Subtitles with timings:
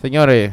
[0.00, 0.52] Señores,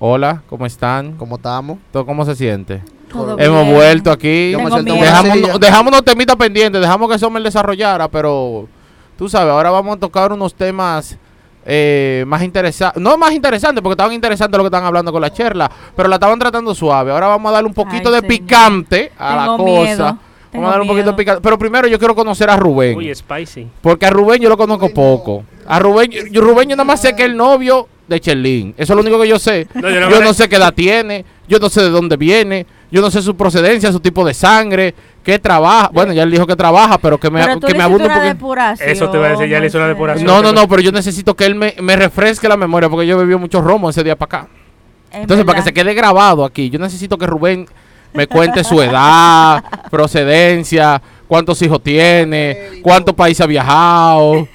[0.00, 1.12] hola, ¿cómo están?
[1.12, 1.78] ¿Cómo estamos?
[1.92, 2.82] ¿Todo ¿Cómo se siente?
[3.08, 3.74] Todo Hemos bien.
[3.74, 4.52] vuelto aquí.
[4.52, 8.68] Dejamos, dejamos unos temitas pendientes, dejamos que Sommer desarrollara, pero
[9.16, 11.16] tú sabes, ahora vamos a tocar unos temas
[11.64, 13.00] eh, más interesantes.
[13.00, 16.16] No más interesantes, porque estaban interesantes lo que estaban hablando con la cherla, pero la
[16.16, 17.12] estaban tratando suave.
[17.12, 18.28] Ahora vamos a darle un poquito Ay, de señor.
[18.28, 19.62] picante a la cosa.
[19.64, 20.18] miedo,
[20.52, 21.40] Vamos a darle un poquito de picante.
[21.42, 22.96] Pero primero yo quiero conocer a Rubén.
[22.98, 23.68] Uy, spicy.
[23.80, 25.44] Porque a Rubén yo lo conozco poco.
[25.66, 28.74] A Rubén, yo, Rubén yo nada más sé que el novio de Cherlin.
[28.76, 29.66] Eso es lo único que yo sé.
[29.72, 32.16] No, yo no yo me- no sé qué edad tiene, yo no sé de dónde
[32.16, 35.90] viene, yo no sé su procedencia, su tipo de sangre, qué trabaja.
[35.92, 38.10] Bueno, ya él dijo que trabaja, pero que me, Pero tú que me abunde un
[38.10, 40.26] una Eso te iba a decir, ya le hizo una depuración.
[40.26, 43.16] No, no, no, pero yo necesito que él me, me refresque la memoria porque yo
[43.16, 44.48] bebí mucho romo ese día para acá.
[45.12, 47.66] Es Entonces, para que se quede grabado aquí, yo necesito que Rubén
[48.12, 54.48] me cuente su edad, procedencia, cuántos hijos tiene, cuántos países ha viajado,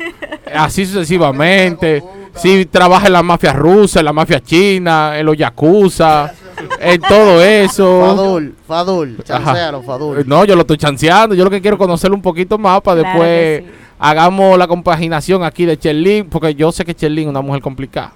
[0.54, 2.04] así sucesivamente.
[2.36, 6.34] Si trabaja en la mafia rusa, en la mafia china, en los yakuza,
[6.80, 8.02] en todo eso.
[8.02, 10.28] Fadul, Fadul, chancealo, Fadul.
[10.28, 11.34] No, yo lo estoy chanceando.
[11.36, 13.68] Yo lo que quiero es conocerlo un poquito más para Claro después sí.
[14.00, 18.14] hagamos la compaginación aquí de Cherlin, porque yo sé que Cherlin es una mujer complicada.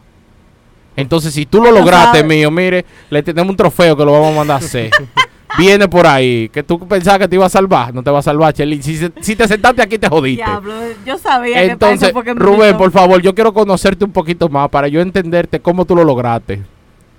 [0.95, 4.35] Entonces, si tú lo lograste, mío, mire, le tenemos un trofeo que lo vamos a
[4.35, 4.91] mandar a hacer.
[5.57, 8.21] Viene por ahí, que tú pensabas que te iba a salvar, no te va a
[8.21, 8.81] salvar, Cherlin.
[8.83, 10.43] Si, se- si te sentaste aquí, te jodiste.
[10.43, 10.73] Diablo,
[11.05, 14.87] yo sabía Entonces, que me Rubén, por favor, yo quiero conocerte un poquito más para
[14.87, 16.61] yo entenderte cómo tú lo lograste.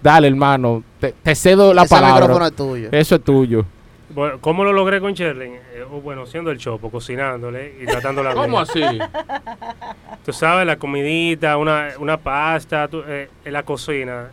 [0.02, 2.46] Dale, hermano, te, te cedo la Ese micrófono palabra.
[2.46, 2.88] es tuyo.
[2.92, 3.64] Eso es tuyo.
[4.14, 5.54] Bueno, ¿Cómo lo logré con Sherlin?
[5.54, 8.54] Eh, oh, bueno, siendo el chopo, cocinándole y tratándola bien.
[8.56, 8.80] así?
[10.24, 14.28] Tú sabes, la comidita, una, una pasta, tú, eh, en la cocina.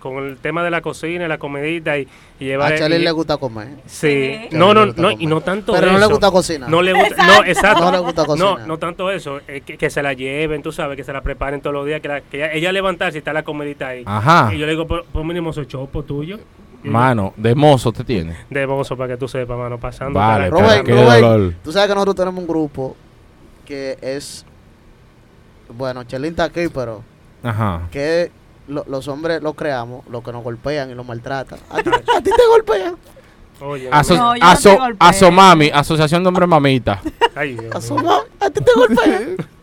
[0.00, 2.06] Con el tema de la cocina, la comidita y,
[2.38, 2.72] y llevar...
[2.72, 3.68] A Charlie y- le gusta comer.
[3.86, 4.38] Sí.
[4.48, 4.56] Sí.
[4.56, 5.16] No, no, no, comer.
[5.20, 5.92] y no tanto Pero eso.
[5.94, 6.70] no le gusta cocinar.
[6.70, 7.84] No le gusta, no, exacto.
[7.84, 8.66] No le gusta No, cocinar.
[8.68, 11.60] no tanto eso, eh, que, que se la lleven, tú sabes, que se la preparen
[11.60, 14.04] todos los días, que, la- que ella, ella levantarse y está la comidita ahí.
[14.06, 14.50] Ajá.
[14.54, 16.38] Y yo le digo, por, por mínimo soy chopo tuyo.
[16.84, 18.36] Y Mano, de mozo te tiene.
[18.48, 20.16] De mozo para que tú sepas, mano, pasando.
[20.18, 21.54] Vale, para- Rubén, qué Rubén, dolor.
[21.64, 22.96] tú sabes que nosotros tenemos un grupo
[23.66, 24.46] que es,
[25.76, 27.02] bueno, Chelín está aquí, pero
[27.42, 27.82] Ajá.
[27.90, 28.30] que
[28.68, 31.58] lo- los hombres lo creamos, los que nos golpean y nos maltratan.
[31.70, 32.96] A ti, a ti te golpean.
[33.60, 34.78] Oye, Aso- No, yo no aso-.
[35.00, 37.00] Asomami, Asociación de Hombres Mamita.
[37.34, 37.70] ay, Dios mío.
[37.74, 39.36] Asoma, a ti te golpean.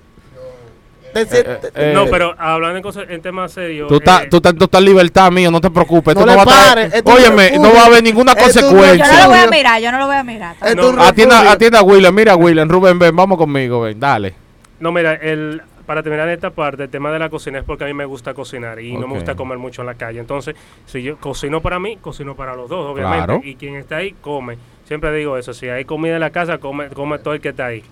[1.13, 3.87] Te sientes- Eh, no, pero hablando en cosas, en temas serios.
[3.87, 6.13] Tú estás eh, tú estás en total libertad, mío, no te preocupes.
[6.13, 7.61] No le va a pares, Óyeme, refugio.
[7.61, 9.27] no va a haber ninguna un Yo no lo consecuencia.
[9.27, 10.55] voy a mirar, yo no lo voy a mirar.
[10.75, 14.35] No, Atienda, atienda a William, mira William, Rubén, ven, vamos conmigo, ven, dale.
[14.81, 17.87] No, mira, el, para terminar esta parte, el tema de la cocina es porque a
[17.87, 20.19] mí me gusta cocinar y no me gusta comer mucho en la calle.
[20.19, 23.25] Entonces, si yo cocino para mí, cocino para los dos, obviamente.
[23.25, 23.41] Claro.
[23.43, 24.57] Y quien está ahí, come.
[24.85, 27.67] Siempre digo eso, si hay comida en la casa, come, come todo el que está
[27.67, 27.83] ahí.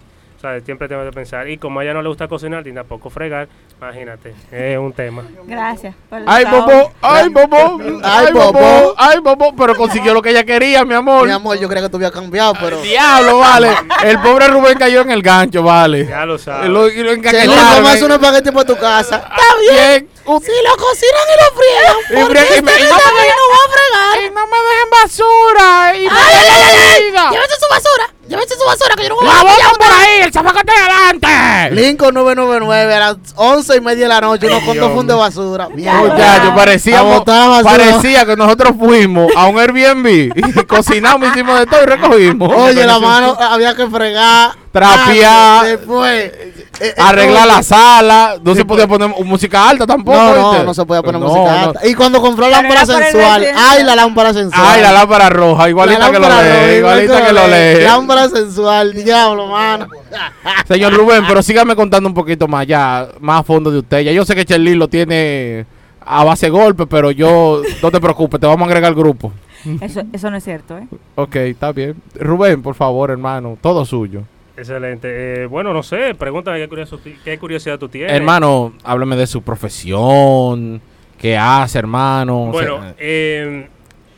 [0.65, 1.47] Siempre tengo que pensar.
[1.47, 3.47] Y como a ella no le gusta cocinar, ni tampoco fregar,
[3.79, 5.23] imagínate, es un tema.
[5.45, 5.95] Gracias.
[6.09, 8.93] por el Ay, bobo, ay, bobo, Ay, bobo.
[8.97, 11.25] ay, bobo, pero consiguió lo que ella quería, mi amor.
[11.27, 12.81] Mi amor, yo creía que tú habías cambiado, pero...
[12.81, 13.69] Diablo, vale.
[14.03, 16.05] El pobre Rubén cayó en el gancho, vale.
[16.07, 16.69] Ya lo Y sabes.
[16.69, 17.75] lo, y lo Chelín, encaquetaron.
[17.75, 19.15] ¿cómo hace un espagueti para tu casa?
[19.17, 20.09] Está bien.
[20.23, 22.95] Si lo cocinan y lo frían, Y ¿por fre- qué y me- ustedes y no
[22.95, 24.23] me también dejen- no va a fregar?
[24.23, 25.95] Y no me dejen basura.
[25.97, 27.29] Y me diga.
[27.31, 30.21] Llévese su basura, llévese su basura, que yo no voy La a botan por ahí,
[30.21, 31.27] el zapacote adelante.
[31.75, 35.21] Lincoln 999 a las 11 y media de la noche, unos con dos fundos de
[35.21, 35.69] basura.
[35.69, 37.71] Muchachos, parecía, A botar basura.
[37.71, 42.53] parecía que nosotros fuimos a un Airbnb y cocinamos, hicimos de todo y recogimos.
[42.55, 45.65] Oye, la mano había que fregar, Trapear.
[45.65, 46.31] después,
[46.79, 50.17] eh, eh, Arreglar la sala, no se podía poner música alta tampoco.
[50.17, 51.67] No, no, se podía poner No, música no.
[51.67, 51.87] alta.
[51.87, 54.65] Y cuando compró la lámpara sensual, ay, la lámpara sensual.
[54.65, 57.83] Ay, la lámpara roja, igualita que lo lee, igualita que lo lee.
[57.83, 59.87] Lámpara sensual, diablo, mano.
[60.67, 64.01] Señor Rubén, pero sígame contando un poquito más ya, más a fondo de usted.
[64.01, 65.65] Ya yo sé que Cherlin lo tiene
[66.05, 69.31] a base de golpe, pero yo, no te preocupes, te vamos a agregar al grupo.
[69.79, 70.87] Eso, eso no es cierto, ¿eh?
[71.15, 71.95] Ok, está bien.
[72.15, 74.23] Rubén, por favor, hermano, todo suyo.
[74.55, 75.43] Excelente.
[75.43, 78.11] Eh, bueno, no sé, pregúntame qué, curioso qué curiosidad tú tienes.
[78.15, 80.81] Hermano, háblame de su profesión,
[81.17, 82.47] qué hace, hermano.
[82.51, 83.67] Bueno, O sea, eh,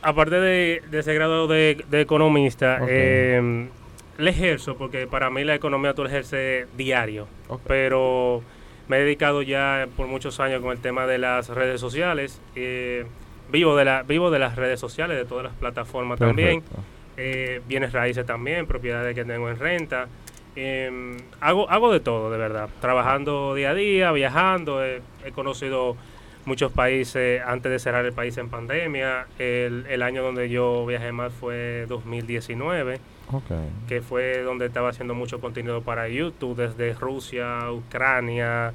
[0.02, 2.88] aparte de, de ese grado de, de economista, Ok.
[2.90, 3.68] eh,
[4.18, 7.26] le ejerzo, porque para mí la economía tú la ejerces diario,
[7.66, 8.42] pero
[8.88, 12.40] me he dedicado ya por muchos años con el tema de las redes sociales.
[12.54, 13.04] eh,
[13.50, 16.60] vivo, de la, vivo de las redes sociales, de todas las plataformas también.
[16.62, 16.82] perfecto.
[17.16, 20.08] eh, bienes raíces también, propiedades que tengo en renta.
[20.56, 22.68] Eh, hago, hago de todo, de verdad.
[22.80, 24.84] Trabajando día a día, viajando.
[24.84, 25.96] eh, he conocido
[26.46, 29.26] muchos países antes de cerrar el país en pandemia.
[29.38, 33.00] El, el año donde yo viajé más fue 2019,
[33.32, 33.50] Ok.
[33.88, 38.72] que fue donde estaba haciendo mucho contenido para YouTube, desde Rusia, Ucrania,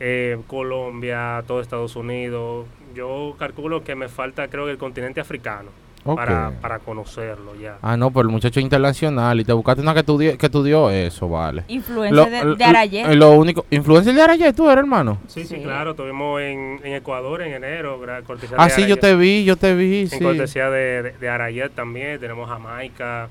[0.00, 2.66] eh, Colombia, todo Estados Unidos.
[2.94, 5.70] Yo calculo que me falta, creo que el continente africano
[6.04, 7.78] Para, para conocerlo ya.
[7.80, 11.28] Ah, no, pero el muchacho internacional y te buscaste una que estudió, que estudió eso,
[11.30, 11.64] vale.
[11.68, 13.14] Influencia Lo, de, de Arayé.
[13.16, 15.18] lo único, influencer de Arayé, tú eres hermano.
[15.28, 15.62] Sí, sí, Sí.
[15.62, 19.00] claro, estuvimos en, en Ecuador en enero, cortesía Ah, de sí, yo Arayet.
[19.00, 20.18] te vi, yo te vi, En sí.
[20.20, 23.28] cortesía de, de, de Arayet también, tenemos Jamaica,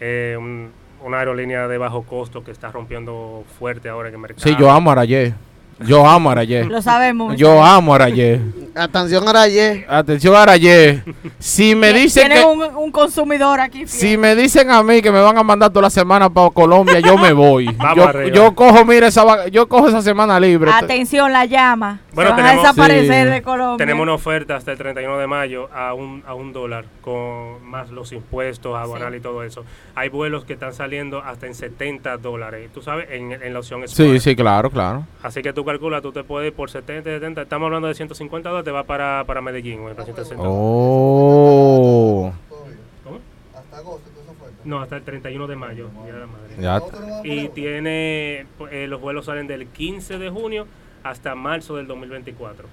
[0.00, 0.70] eh, un-
[1.04, 4.42] una aerolínea de bajo costo que está rompiendo fuerte ahora en el mercado.
[4.42, 5.34] Sí, yo amo a Arayé.
[5.86, 6.64] Yo amo a Arayé.
[6.64, 7.36] Lo sabemos.
[7.36, 8.40] Yo amo a Arayé.
[8.76, 9.86] Atención Arayé.
[9.88, 11.02] Atención Arayé.
[11.38, 13.86] Si me dicen que un, un consumidor aquí.
[13.86, 13.88] fiel.
[13.88, 17.00] si me dicen a mí que me van a mandar toda la semana para Colombia,
[17.00, 17.66] yo me voy.
[17.76, 18.36] Vamos yo, arriba.
[18.36, 20.70] yo cojo, mira esa yo cojo esa semana libre.
[20.72, 22.00] Atención, la llama.
[22.12, 23.32] Bueno, Se van a tenemos- desaparecer Sí.
[23.34, 23.76] de Colombia.
[23.78, 27.90] Tenemos una oferta hasta el 31 de mayo a un, a un dólar, con más
[27.90, 29.18] los impuestos, aduanal Sí.
[29.18, 29.64] y todo eso.
[29.94, 33.82] Hay vuelos que están saliendo hasta en 70 dólares, tú sabes, en, en la opción
[33.86, 34.18] Sí, Smart.
[34.20, 35.06] sí, claro, claro.
[35.22, 38.48] Así que tú calculas, tú te puedes ir por 70, 70, estamos hablando de 150
[38.48, 42.32] dólares, te va para, para Medellín, o en 160 Oh.
[43.04, 43.20] ¿Cómo?
[43.54, 44.10] Hasta agosto.
[44.64, 46.56] No, hasta el 31 de mayo, Día de la madre.
[46.58, 46.82] Ya.
[47.22, 50.66] Y tiene, eh, los vuelos salen del 15 de junio
[51.04, 52.66] hasta marzo del 2024.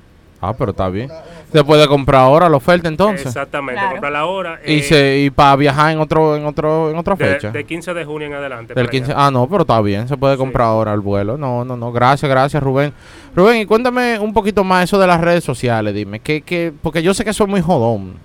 [0.46, 1.10] Ah, pero está bien.
[1.52, 3.28] Se puede comprar ahora la oferta entonces.
[3.28, 3.92] Exactamente, Claro.
[3.92, 4.60] comprar la hora.
[4.66, 7.52] Y eh, se y para viajar en otro en otro en otra de, fecha.
[7.52, 8.74] de 15 de junio en adelante.
[8.74, 9.12] Del para 15.
[9.14, 9.26] allá.
[9.28, 10.40] Ah, no, pero está bien, se puede Sí.
[10.40, 11.38] comprar ahora el vuelo.
[11.38, 12.92] No, no, no, gracias, gracias, Rubén.
[13.36, 17.02] Rubén, y cuéntame un poquito más eso de las redes sociales, dime, que que porque
[17.04, 18.16] yo sé que eso es muy jodón.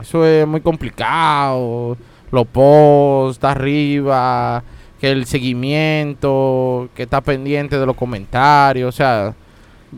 [0.00, 1.96] Eso es muy complicado.
[2.30, 4.62] Los posts, arriba,
[5.00, 9.34] que el seguimiento, que está pendiente de los comentarios, o sea,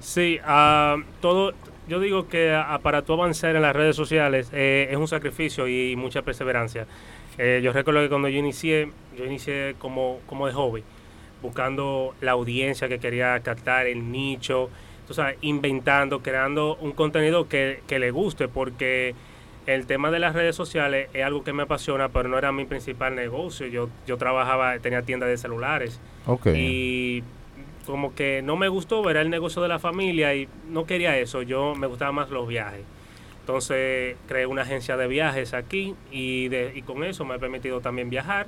[0.00, 1.52] Sí, ah, todo.
[1.88, 5.68] Yo digo que ah, para tú avanzar en las redes sociales eh, es un sacrificio
[5.68, 6.86] y mucha perseverancia.
[7.38, 10.82] Eh, yo recuerdo que cuando yo inicié, yo inicié como, como de hobby,
[11.42, 14.70] buscando la audiencia que quería captar, el nicho,
[15.06, 19.14] tú sabes, inventando, creando un contenido que, que le guste, porque
[19.66, 22.64] el tema de las redes sociales es algo que me apasiona, pero no era mi
[22.64, 23.66] principal negocio.
[23.66, 26.00] Yo, yo trabajaba, tenía tienda de celulares.
[26.26, 26.46] ok.
[26.54, 27.24] Y
[27.86, 31.42] como que no me gustó ver el negocio de la familia y no quería eso,
[31.42, 32.82] yo me gustaban más los viajes.
[33.40, 37.80] Entonces creé una agencia de viajes aquí y, de, y con eso me ha permitido
[37.80, 38.46] también viajar.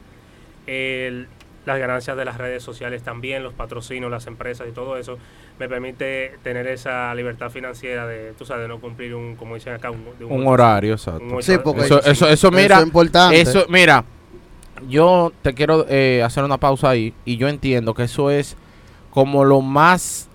[0.67, 1.29] El-
[1.67, 5.19] las ganancias de las redes sociales también, los patrocinios, las empresas y todo eso,
[5.59, 9.75] me permite tener esa libertad financiera de, tú sabes, de no cumplir un, como dicen
[9.75, 11.23] acá, un, de un horario, exacto.
[11.23, 13.41] un Sí, porque Eso, eso, eso, mira, Eso es importante.
[13.43, 14.03] Eso, mira,
[14.89, 18.57] yo te quiero eh, hacer una pausa ahí y yo entiendo que eso es
[19.11, 20.29] como lo más,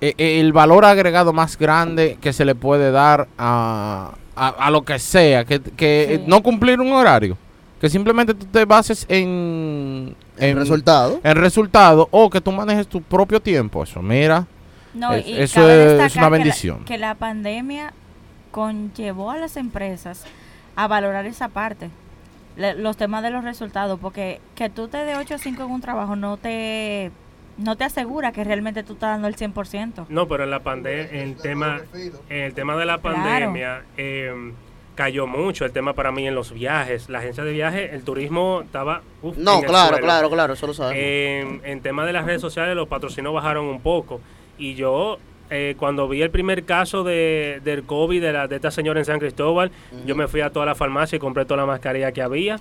[0.00, 4.70] eh, eh, el valor agregado más grande que se le puede dar a, a, a
[4.70, 6.24] lo que sea, que, que Sí.
[6.26, 7.36] no cumplir un horario,
[7.80, 11.20] que simplemente tú te bases en, el resultado.
[11.24, 13.82] en resultado o que tú manejes tu propio tiempo.
[13.82, 14.46] Eso, mira,
[14.94, 16.84] No, Es- y eso es una que la- bendición.
[16.84, 17.92] Que la, pandemia
[18.50, 20.24] conllevó a las empresas
[20.74, 21.90] a valorar esa parte,
[22.56, 25.70] le- los temas de los resultados, porque que tú te de 8 a 5 en
[25.70, 27.10] un trabajo no te
[27.58, 30.06] no te asegura que realmente tú estás dando el 100%.
[30.08, 31.80] No, pero en la pandemia, en el tema,
[32.28, 33.16] en el tema de la Claro.
[33.16, 34.52] pandemia, eh,
[34.94, 37.08] cayó mucho el tema para mí en los viajes.
[37.08, 39.02] La agencia de viajes, el turismo estaba...
[39.22, 40.04] uf, No, claro, suelo.
[40.06, 41.02] claro, claro, eso lo sabemos.
[41.04, 44.20] En, en tema de las redes sociales, los patrocinios bajaron un poco.
[44.58, 45.18] Y yo,
[45.50, 49.04] eh, cuando vi el primer caso de, del COVID de, la, de esta señora en
[49.04, 49.70] San Cristóbal,
[50.06, 52.58] yo me fui a toda la farmacia y compré toda la mascarilla que había.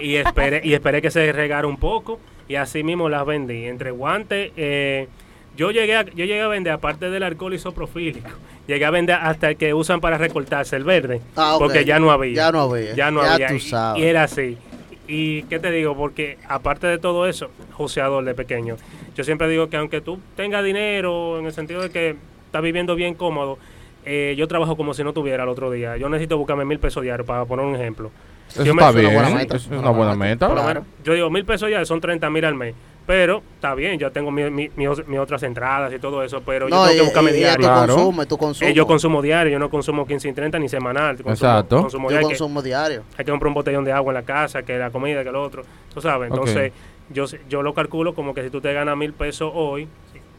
[0.00, 2.20] y esperé y esperé que se regara un poco.
[2.48, 3.64] Y así mismo las vendí.
[3.66, 5.08] Entre guantes, eh,
[5.56, 8.28] yo, llegué a, yo llegué a vender, aparte del alcohol isopropílico,
[8.66, 11.20] llegué a vender hasta el que usan para recortarse, el verde.
[11.36, 11.56] Ah.
[11.58, 12.34] Porque ya no había.
[12.34, 12.94] Ya no había.
[12.94, 13.46] Ya no Ya había.
[13.48, 14.02] tú y- sabes.
[14.02, 14.58] Y, era así.
[15.06, 18.76] Y qué te digo, porque aparte de todo eso, joseador de pequeño,
[19.14, 22.94] yo siempre digo que aunque tú tengas dinero, en el sentido de que estás viviendo
[22.94, 23.58] bien cómodo,
[24.06, 25.96] eh, yo trabajo como si no tuviera el otro día.
[25.96, 28.10] Yo necesito buscarme mil pesos diarios, para poner un ejemplo.
[28.48, 30.48] Eso Yo me- está es una bien, buena meta, eso es una buena meta.
[30.50, 30.84] Claro.
[31.04, 32.74] yo digo, mil pesos diarios son 30 mil al mes.
[33.06, 36.74] Pero está bien, yo tengo mi- mi- mis otras entradas y todo eso, pero yo
[36.74, 37.66] no, tengo y, que buscarme y- y diario.
[37.66, 37.94] Claro.
[37.96, 38.22] consumo.
[38.62, 41.16] Eh, yo consumo diario, yo no consumo 15 y 30 ni semanal.
[41.18, 41.82] consumo- Exacto.
[41.82, 43.02] consumo Yo diario, que- consumo diario.
[43.18, 45.42] hay que comprar un botellón de agua en la casa, que la comida, que lo
[45.42, 45.64] otro.
[45.92, 46.72] Tú sabes, entonces
[47.10, 49.86] yo, yo lo calculo como que si tú te ganas mil pesos hoy,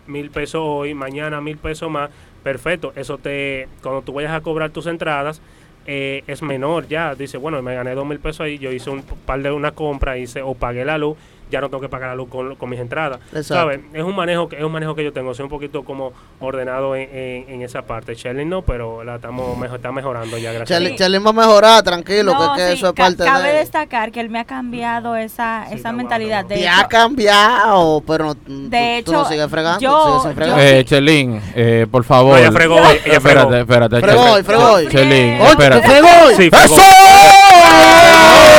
[0.08, 2.10] mil pesos hoy, mañana mil pesos más,
[2.44, 2.94] perfecto.
[2.96, 5.40] Eso te, cuando tú vayas a cobrar tus entradas,
[5.86, 7.15] eh, es menor ya.
[7.15, 10.18] Dice, bueno, me gané dos mil pesos ahí, yo hice un par de una compra,
[10.18, 11.18] hice o pagué la luz,
[11.56, 13.20] ya no tengo que pagar la luz con, con mis entradas.
[13.28, 13.54] Exacto.
[13.54, 13.80] ¿Sabes?
[13.94, 16.96] Es un manejo que es un manejo que yo tengo, soy un poquito como ordenado
[16.96, 18.14] en, en- en esa parte.
[18.16, 20.80] Shelly no, pero la estamos mejor, está mejorando ya, gracias.
[20.80, 20.96] Dios.
[20.96, 23.58] Chelín va a mejorar, tranquilo, No, que, que sí, eso es ca- parte cabe de...
[23.60, 26.42] destacar que él me ha cambiado esa, Sí, esa mentalidad.
[26.42, 29.80] guapo, De Ya ha hecho, cambiado, pero no- tú, De tú no hecho, sigues fregando,
[29.80, 30.58] yo- sigues fregar.
[30.58, 32.34] yo- Eh, Chelín, eh, por favor.
[32.34, 33.54] No, ella fregó ella fregó.
[33.54, 34.00] Espérate, espérate.
[34.02, 34.90] Fregó fregó.
[34.90, 35.82] Chelín, espérate.
[35.82, 36.08] ¿tú fregó?
[36.36, 36.76] Sí, fregó.
[36.76, 38.55] ¡Eso!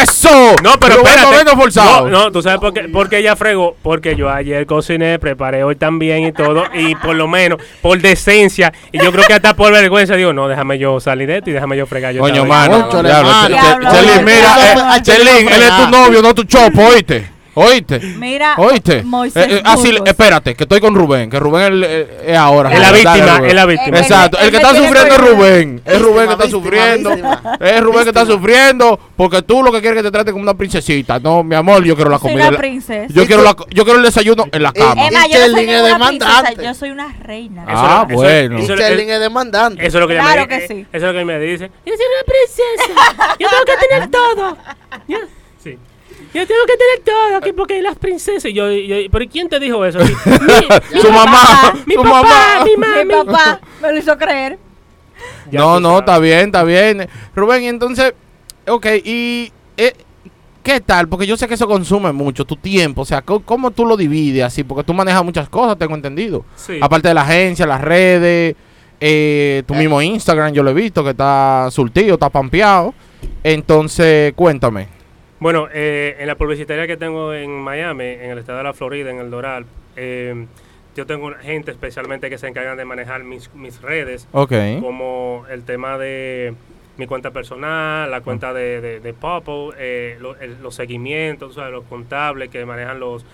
[0.00, 0.56] ¡Eso!
[0.62, 1.56] No, pero Rubén espérate.
[1.56, 2.08] Forzado.
[2.08, 3.76] No, no, tú sabes por qué, por qué ella fregó.
[3.82, 6.64] Porque yo ayer cociné, preparé hoy también y todo.
[6.74, 10.48] Y por lo menos, por decencia, y yo creo que hasta por vergüenza, digo, no,
[10.48, 12.20] déjame yo salir de esto y déjame yo fregar yo.
[12.20, 12.88] Coño, mano.
[12.90, 15.02] Chelín, mira.
[15.02, 17.35] Chelín, él es tu novio, no tu chopo, oíste.
[17.56, 17.98] Oíste.
[18.18, 19.02] mira, Oíste.
[19.02, 20.08] Moisés Eh, eh, así, Burgos.
[20.08, 22.70] espérate, que estoy con Rubén, que Rubén el- eh, es ahora.
[22.72, 23.98] Es la víctima, es la víctima.
[23.98, 25.20] Exacto, el que está sufriendo es.
[25.20, 25.82] Rubén.
[25.84, 27.10] Es Rubén que está Víctima, sufriendo.
[27.10, 27.58] víctima.
[27.60, 30.42] Es Rubén que está sufriendo porque tú lo que quieres es que te trate como
[30.42, 31.18] una princesita.
[31.18, 32.50] No, mi amor, yo quiero la comida.
[33.08, 35.08] Yo quiero, la, yo quiero el desayuno en la cama.
[35.08, 37.64] Yo no soy una reina.
[37.66, 38.58] Ah, bueno.
[38.58, 39.86] Eso- es demandante.
[39.86, 40.86] Eso es lo que ella Claro me que eh, sí.
[40.92, 41.70] Eso es lo que me dice.
[41.86, 43.36] Yo soy una princesa.
[43.38, 44.56] Yo tengo que tener todo.
[46.34, 48.46] Yo, tengo que tener todo aquí porque las princesas.
[48.46, 48.64] Y yo,
[49.10, 49.98] pero ¿y quién te dijo eso?
[50.04, 52.64] Mi, mi- Su mamá, mi su papá, mamá.
[52.64, 53.24] mi Mi mami.
[53.26, 54.58] papá me lo hizo creer.
[55.50, 56.00] Ya no, no, sabes.
[56.00, 57.08] está bien, está bien.
[57.34, 58.12] Rubén, y entonces,
[58.66, 59.94] ok, y eh,
[60.62, 61.08] ¿qué tal?
[61.08, 63.96] Porque yo sé que eso consume mucho, tu tiempo, o sea, ¿cómo, cómo tú lo
[63.96, 64.62] divides así?
[64.64, 66.44] Porque tú manejas muchas cosas, tengo entendido.
[66.56, 66.78] Sí.
[66.82, 68.54] Aparte de la agencia, las redes,
[69.00, 69.78] eh, tu Eh.
[69.78, 72.92] mismo Instagram, yo lo he visto, que está surtido, está pampeado.
[73.42, 74.88] Entonces, cuéntame.
[75.38, 79.10] Bueno, eh, en la publicitaria que tengo en Miami, en el estado de la Florida,
[79.10, 79.66] en el Doral,
[79.96, 80.46] eh,
[80.94, 84.52] yo tengo gente especialmente que se encargan de manejar mis, mis redes, Ok.
[84.80, 86.54] como el tema de
[86.96, 91.60] mi cuenta personal, la cuenta de, de, de Popple, eh, lo- el- los seguimientos, o
[91.60, 93.26] sea, los contables que manejan los,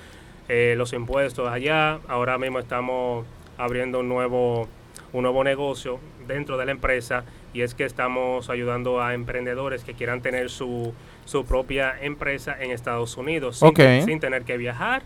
[0.49, 2.01] eh, los impuestos allá.
[2.09, 3.25] Ahora mismo estamos
[3.59, 4.67] abriendo un nuevo,
[5.13, 9.95] un nuevo negocio dentro de la empresa y es que estamos ayudando a emprendedores que
[9.95, 10.93] quieran tener su,
[11.25, 15.03] su propia empresa en Estados Unidos sin, sin tener que viajar,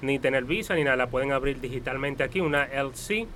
[0.00, 0.96] ni tener visa, ni nada.
[0.96, 3.26] La pueden abrir digitalmente aquí, una LC,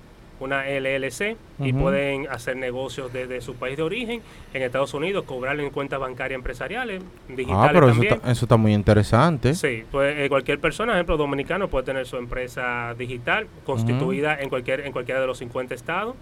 [0.42, 4.20] una LLC, y pueden hacer negocios desde su país de origen
[4.52, 8.14] en Estados Unidos, cobrarle en cuentas bancarias empresariales, digitales Ah, pero eso también.
[8.14, 9.54] está, eso está muy interesante.
[9.54, 14.80] Sí, pues eh, cualquier persona, ejemplo dominicano, puede tener su empresa digital constituida en cualquier
[14.80, 16.14] en cualquiera de los 50 estados.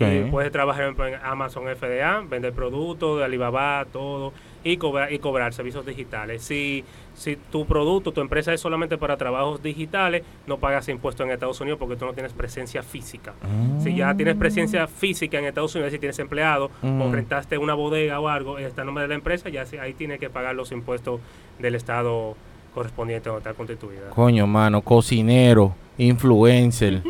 [0.00, 4.32] Y puedes trabajar en Amazon FDA, vender productos de Alibaba, todo,
[4.66, 6.42] y cobrar, y cobrar servicios digitales.
[6.42, 11.32] Si, si tu producto, tu empresa es solamente para trabajos digitales, no pagas impuestos en
[11.32, 13.34] Estados Unidos porque tú no tienes presencia física.
[13.82, 17.12] Si ya tienes presencia física en Estados Unidos, si tienes empleado o Mm.
[17.12, 20.30] rentaste una bodega o algo, está el nombre de la empresa, ya ahí tienes que
[20.30, 21.20] pagar los impuestos
[21.60, 22.36] del estado
[22.74, 24.10] correspondiente donde está constituida.
[24.10, 27.02] Coño, mano, cocinero, influencer,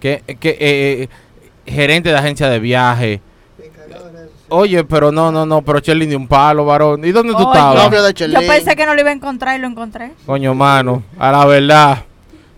[0.00, 1.08] que, que, eh,
[1.64, 3.20] gerente de agencia de viaje.
[4.50, 7.04] Oye, pero no, no, no, pero Chelín de un palo, varón.
[7.04, 7.90] ¿Y dónde tú estabas?
[8.16, 10.12] Yo pensé que no lo iba a encontrar y lo encontré.
[10.26, 12.04] Coño, mano, a la verdad,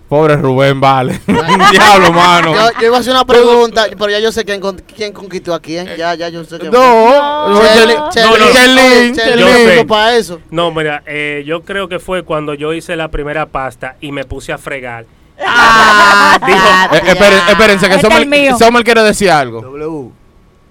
[0.09, 1.21] pobre Rubén, vale.
[1.27, 2.55] Diablo, mano.
[2.55, 5.53] Yo, yo iba a hacer una pregunta, pero ya yo sé quién, con- quién conquistó
[5.55, 5.87] a quién.
[5.97, 6.71] Ya, ya yo sé quién.
[6.73, 7.61] No, No.
[7.75, 9.17] Chelín, No, Chelín, no.
[9.17, 10.41] Chelín, para eso.
[10.51, 14.25] No, mira, eh, yo creo que fue cuando yo hice la primera pasta y me
[14.25, 15.07] puse a fregar.
[15.45, 17.13] Ah, Eh, ya.
[17.15, 18.59] esperen- espérense, que Este es el Sommer, mío.
[18.59, 19.61] Sommer quiere decir algo.
[19.63, 20.11] W.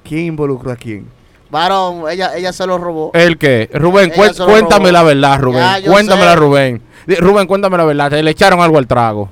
[0.10, 1.08] ¿Quién involucró a quién?
[1.52, 3.12] Varón, ella, ella se lo robó.
[3.14, 3.70] ¿El qué?
[3.74, 4.92] Rubén, cuéntame robó.
[4.92, 5.62] la verdad, Rubén.
[5.62, 6.36] Ya, yo Cuéntamela, sé.
[6.38, 6.82] Rubén.
[7.20, 8.10] Rubén, cuéntame la verdad.
[8.10, 9.30] Te le echaron algo al trago.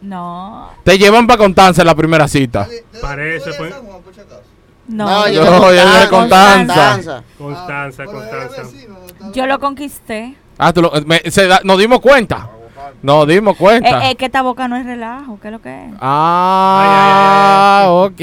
[0.00, 2.68] No, Te llevan para Constanza en la primera cita.
[3.00, 3.72] Parece, pues.
[4.88, 5.28] no.
[5.28, 6.74] yo No, es de Constanza.
[6.98, 7.22] Constanza.
[7.36, 8.62] Constanza, Constanza.
[9.32, 10.36] Yo lo conquisté.
[10.58, 12.48] Ah, tú lo- me- se da- nos dimos cuenta.
[13.02, 14.08] Nos dimos cuenta.
[14.08, 15.92] Es que esta boca no es relajo, ¿qué es lo que es?
[16.00, 18.20] Ah, ok,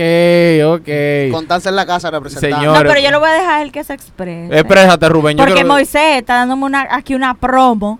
[0.80, 1.32] ok.
[1.32, 2.58] Constanza en la casa representando.
[2.58, 2.78] Señor.
[2.78, 4.58] No, pero yo lo voy a dejar el que se exprese.
[4.58, 5.38] Exprésate, Rubén.
[5.38, 8.00] Yo Porque Moisés está dándome una, aquí una promo.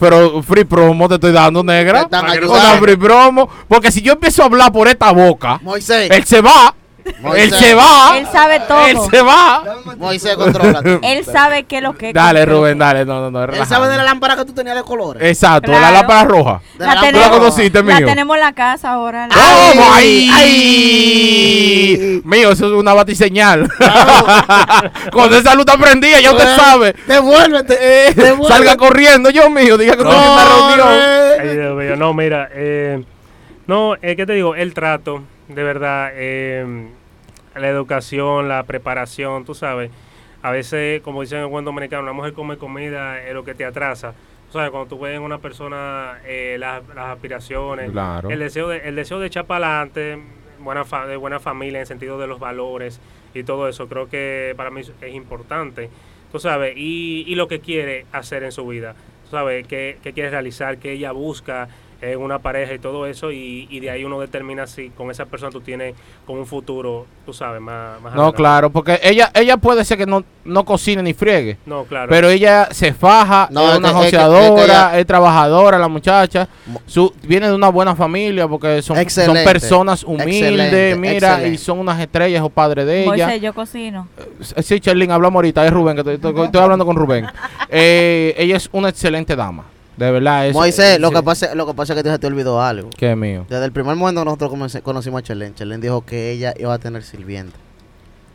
[0.00, 2.08] Pero free promo te estoy dando, negra.
[2.10, 3.48] No Una free promo.
[3.68, 6.74] Porque si yo empiezo a hablar por esta boca, Moisés, él se va.
[7.20, 7.44] Moisés.
[7.52, 8.18] Él se va.
[8.18, 8.86] Él sabe todo.
[8.86, 9.64] Él se va.
[9.96, 10.80] Moisés, controla.
[11.02, 12.14] Él sabe qué es lo que es.
[12.14, 12.44] Dale.
[12.46, 13.04] Rubén, dale.
[13.04, 13.44] No, no, no.
[13.52, 15.22] Él sabe de la lámpara que tú tenías de colores.
[15.22, 15.94] Exacto, la Claro.
[15.94, 16.60] lámpara roja.
[16.78, 18.06] De La tenemos, ¿Tú la conociste, la mío?
[18.06, 19.26] tenemos en la casa ahora.
[19.28, 19.92] la- Ay, ¿Cómo?
[19.94, 20.30] ¡Ay!
[20.34, 22.20] ay.
[22.24, 23.68] Mío, eso es una batiseñal.
[25.12, 26.94] Cuando esa luz está prendida, ya usted sabe.
[27.06, 27.76] Devuélvete.
[27.80, 28.48] Eh, devuélvete.
[28.52, 30.78] salga corriendo, yo mío, diga que estoy en una reunión.
[30.88, 31.40] Corre.
[31.40, 33.04] Ay, Dios mío, no, mira, eh,
[33.66, 34.54] no, eh, ¿qué te digo?
[34.54, 36.88] El trato, de verdad, eh,
[37.54, 39.90] la educación, la preparación, tú sabes.
[40.42, 43.54] a veces, como dicen en el buen dominicano, una mujer come comida es lo que
[43.54, 44.14] te atrasa.
[44.48, 48.30] O sea, cuando tú ves en una persona eh, las, las aspiraciones, Claro.
[48.30, 50.18] el deseo de, el deseo de echar para adelante,
[50.60, 53.00] buena fa- de buena familia en el sentido de los valores
[53.34, 55.90] y todo eso, creo que para mí es importante,
[56.30, 60.12] tú sabes, y, y lo que quiere hacer en su vida, tú sabes, qué, qué
[60.12, 61.68] quiere realizar, qué ella busca
[62.12, 65.24] en una pareja y todo eso, y, y de ahí uno determina si con esa
[65.26, 65.94] persona tú tienes
[66.26, 68.36] con un futuro, tú sabes, más, más No, adelante.
[68.36, 71.58] claro, porque ella ella puede ser que no, no cocine ni friegue.
[71.66, 72.08] No, claro.
[72.10, 75.78] Pero ella se faja, No, es una que- es que- joseadora, es que es trabajadora
[75.78, 76.48] la muchacha.
[76.86, 81.58] Su, viene de una buena familia porque son, son personas humildes, excelente, mira, y excelente.
[81.58, 83.26] son unas estrellas o padres de ella.
[83.26, 84.08] Moisés, yo cocino.
[84.18, 87.26] Eh, Sí, Charlene, hablamos ahorita, es Rubén, que estoy, estoy- estoy hablando con Rubén.
[87.68, 89.64] Eh, ella es una excelente dama,
[89.96, 90.46] de verdad.
[90.48, 91.14] Es, Moisés, lo sí.
[91.14, 92.90] que pasa, lo que pasa es que se te olvidó algo.
[92.90, 93.46] Que es mío.
[93.48, 96.74] Desde el primer momento que nosotros comencé- conocimos a Chelén, Chelén dijo que ella iba
[96.74, 97.56] a tener sirviente.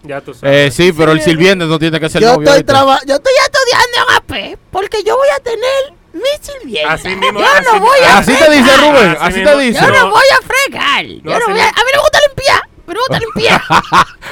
[0.03, 0.67] ya tú sabes.
[0.67, 2.53] Eh, sí, pero el sirviente no tiene que ser Yo novio.
[2.53, 2.75] estoy,
[3.07, 6.89] yo estoy estudiando en AP porque yo voy a tener mi sirviente.
[6.91, 7.39] Así mismo.
[7.39, 9.79] Yo así, no voy a Así te dice Rubén, así te dice.
[9.81, 11.05] Yo no voy a fregar.
[11.23, 12.10] No, yo no voy a, a mí no me
[12.91, 13.61] mí no me gusta limpiar.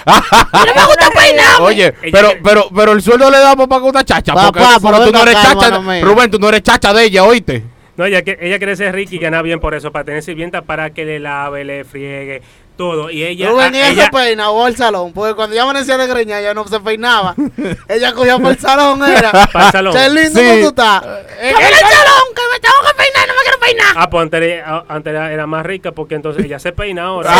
[0.06, 1.62] a mí no me gusta peinar.
[1.62, 4.34] Oye, pero, que- pero, pero el sueldo le da para una chacha.
[4.34, 5.66] Papá, porque, pero pero tú no eres acá, chacha.
[5.68, 6.06] hermano mío.
[6.06, 7.64] Rubén, tú no eres chacha de ella, oíste.
[7.98, 10.62] No, ella, que- ella quiere ser rica y ganar bien por eso, para tener sirvienta
[10.62, 12.42] para que le lave, le friegue,
[12.80, 13.10] todo.
[13.12, 13.50] Y ella.
[13.50, 16.40] Rubén a- ella ella- se peina o al salón, porque cuando ya amanecía de greña
[16.40, 17.36] ella no se peinaba.
[17.90, 19.32] ella cogía para el salón, era.
[19.54, 19.94] Para el salón.
[19.94, 20.46] Qué lindo Sí.
[20.48, 21.04] ¿cómo tú estás.
[21.42, 23.94] Eh, ¡Dame el salón, que me tengo que peinar, no me quiero peinar!
[23.98, 27.30] Ah, pues antes, era- antes era, era más rica porque entonces ella se peina ahora.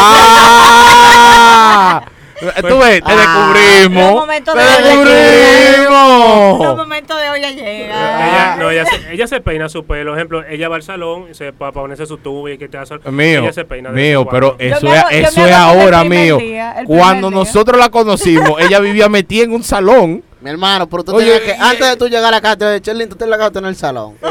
[1.22, 2.02] ¡Ah!
[2.40, 3.16] Tú ves, te Ah.
[3.16, 4.04] descubrimos.
[4.12, 6.78] Los momentos Te de hoy Los descubrimos.
[6.78, 8.22] momentos de hoy ya llegan.
[8.22, 10.16] Ella, no, ella, se, ella se peina su pelo.
[10.16, 12.96] Ejemplo, ella va al salón y se para ponerse su tubo y que te hace.
[13.12, 14.58] Mío, ella se peina mío, pero.
[14.58, 16.38] Yo eso es, hago- eso es ahora, mío.
[16.38, 17.40] día, Cuando día.
[17.40, 20.24] nosotros la conocimos, ella vivía metida en un salón.
[20.42, 22.70] Mi hermano, pero tú Oye, tenías que, y- antes de tú llegar a la casa,
[22.70, 24.16] de Chelín, tú te la acabas en el salón.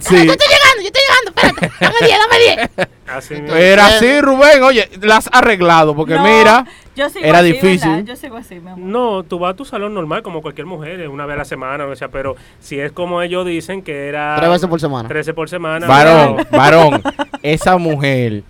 [0.00, 0.14] Sí.
[0.16, 1.70] llegando, yo estoy llegando, espérate.
[1.80, 2.88] Dame 10, dame 10.
[3.06, 3.56] Así mismo.
[3.56, 4.62] Era así, Rubén.
[4.62, 6.64] Oye, las has arreglado porque No, mira,
[6.94, 7.90] yo sigo era así, difícil.
[7.90, 8.04] ¿verdad?
[8.04, 8.78] Yo sigo así, mi amor.
[8.78, 11.44] No, tú vas a tu salón normal como cualquier mujer, eh, una vez a la
[11.44, 15.08] semana, o sea, pero si es como ellos dicen que era Tres veces por semana.
[15.08, 15.86] 13 por semana.
[15.88, 17.02] varón, pero- varón,
[17.42, 18.44] esa mujer,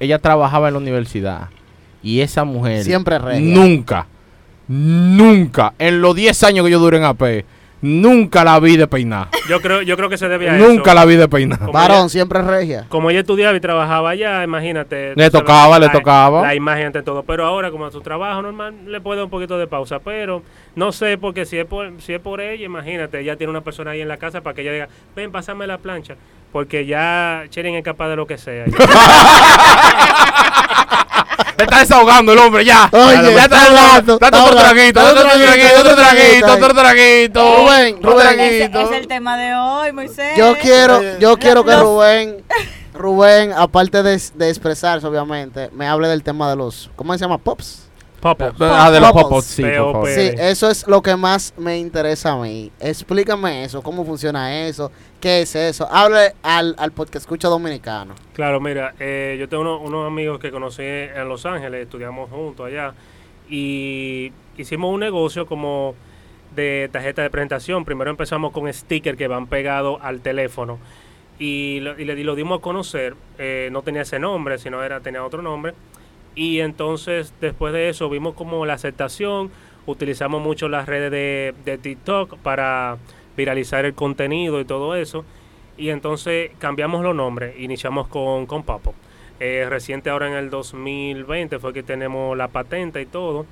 [0.00, 1.48] ella trabajaba en la universidad
[2.02, 3.40] y esa mujer Siempre regia.
[3.40, 4.08] nunca,
[4.70, 7.44] nunca, en los 10 años que yo duré en AP,
[7.82, 9.28] nunca la vi de peinar.
[9.48, 10.94] Yo creo, yo creo que se debe a Nunca eso.
[10.94, 11.58] la vi de peinar.
[11.58, 12.84] Como Varón, ella- siempre regia.
[12.88, 15.08] Como ella estudiaba y trabajaba allá, imagínate.
[15.08, 16.42] Le tú sabes, tocaba, le la- tocaba.
[16.42, 17.22] La imagen ante todo.
[17.24, 19.98] Pero ahora, como a su trabajo normal, le puede dar un poquito de pausa.
[19.98, 20.42] Pero
[20.76, 23.90] no sé, porque si es por, si es por ella, imagínate, ella tiene una persona
[23.92, 26.14] ahí en la casa para que ella diga, ven, pásame la plancha.
[26.52, 28.64] Porque ya Cheren es capaz de lo que sea.
[31.56, 32.88] Te está desahogando el hombre, ya.
[32.90, 37.56] Oye, ya está hablando, Date está otro traguito, Date otro traguito, otro traguito, otro traguito.
[37.58, 38.40] Rubén, Rubén.
[38.40, 40.36] Ese es el tema de hoy, Moisés.
[40.36, 42.44] Yo quiero, yo quiero que Rubén,
[42.94, 47.38] Rubén, aparte de, de expresarse, obviamente, me hable del tema de los, ¿cómo se llama?
[47.38, 47.89] Pops.
[48.20, 48.50] Popo.
[48.60, 49.24] Ah, de los Popples.
[49.24, 49.92] popos, sí, por favor.
[50.04, 50.14] P.O.P.
[50.30, 52.70] Sí, eso es lo que más me interesa a mí.
[52.78, 55.88] Explícame eso, cómo funciona eso, qué es eso.
[55.90, 58.14] Hable al, al podcast escucha dominicano.
[58.34, 62.66] Claro, mira, eh, yo tengo uno- unos amigos que conocí en Los Ángeles, estudiamos juntos
[62.66, 62.92] allá
[63.48, 65.94] y hicimos un negocio como
[66.54, 67.84] de tarjeta de presentación.
[67.84, 70.78] Primero empezamos con stickers que van pegados al teléfono
[71.38, 73.14] y lo, y le, y lo dimos a conocer.
[73.38, 75.72] Eh, no tenía ese nombre, sino era tenía otro nombre.
[76.34, 79.50] Y entonces después de eso vimos como la aceptación,
[79.86, 82.98] utilizamos mucho las redes de, de TikTok para
[83.36, 85.24] viralizar el contenido y todo eso.
[85.76, 88.94] Y entonces cambiamos los nombres, iniciamos con, con Papo.
[89.40, 93.46] Eh, reciente ahora en el 2020 fue que tenemos la patente y todo.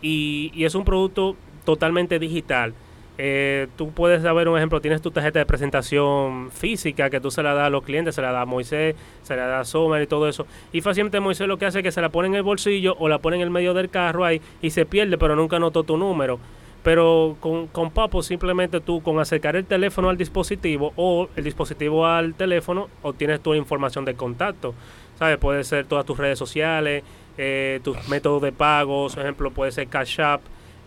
[0.00, 2.74] Y, y es un producto totalmente digital.
[3.18, 7.42] Eh, tú puedes saber un ejemplo, tienes tu tarjeta de presentación física que tú se
[7.42, 10.02] la das a los clientes, se la da a Moisés, se la da a Sommer
[10.02, 10.46] y todo eso.
[10.72, 13.08] Y fácilmente Moisés lo que hace es que se la pone en el bolsillo o
[13.08, 15.96] la pone en el medio del carro ahí y se pierde, pero nunca anotó tu
[15.96, 16.38] número.
[16.82, 22.06] Pero con, con Papo simplemente tú con acercar el teléfono al dispositivo o el dispositivo
[22.06, 24.74] al teléfono obtienes tu información de contacto.
[25.18, 25.36] ¿Sabes?
[25.36, 27.04] Puede ser todas tus redes sociales,
[27.36, 30.40] eh, tus métodos de pagos, por ejemplo, puede ser Cash App,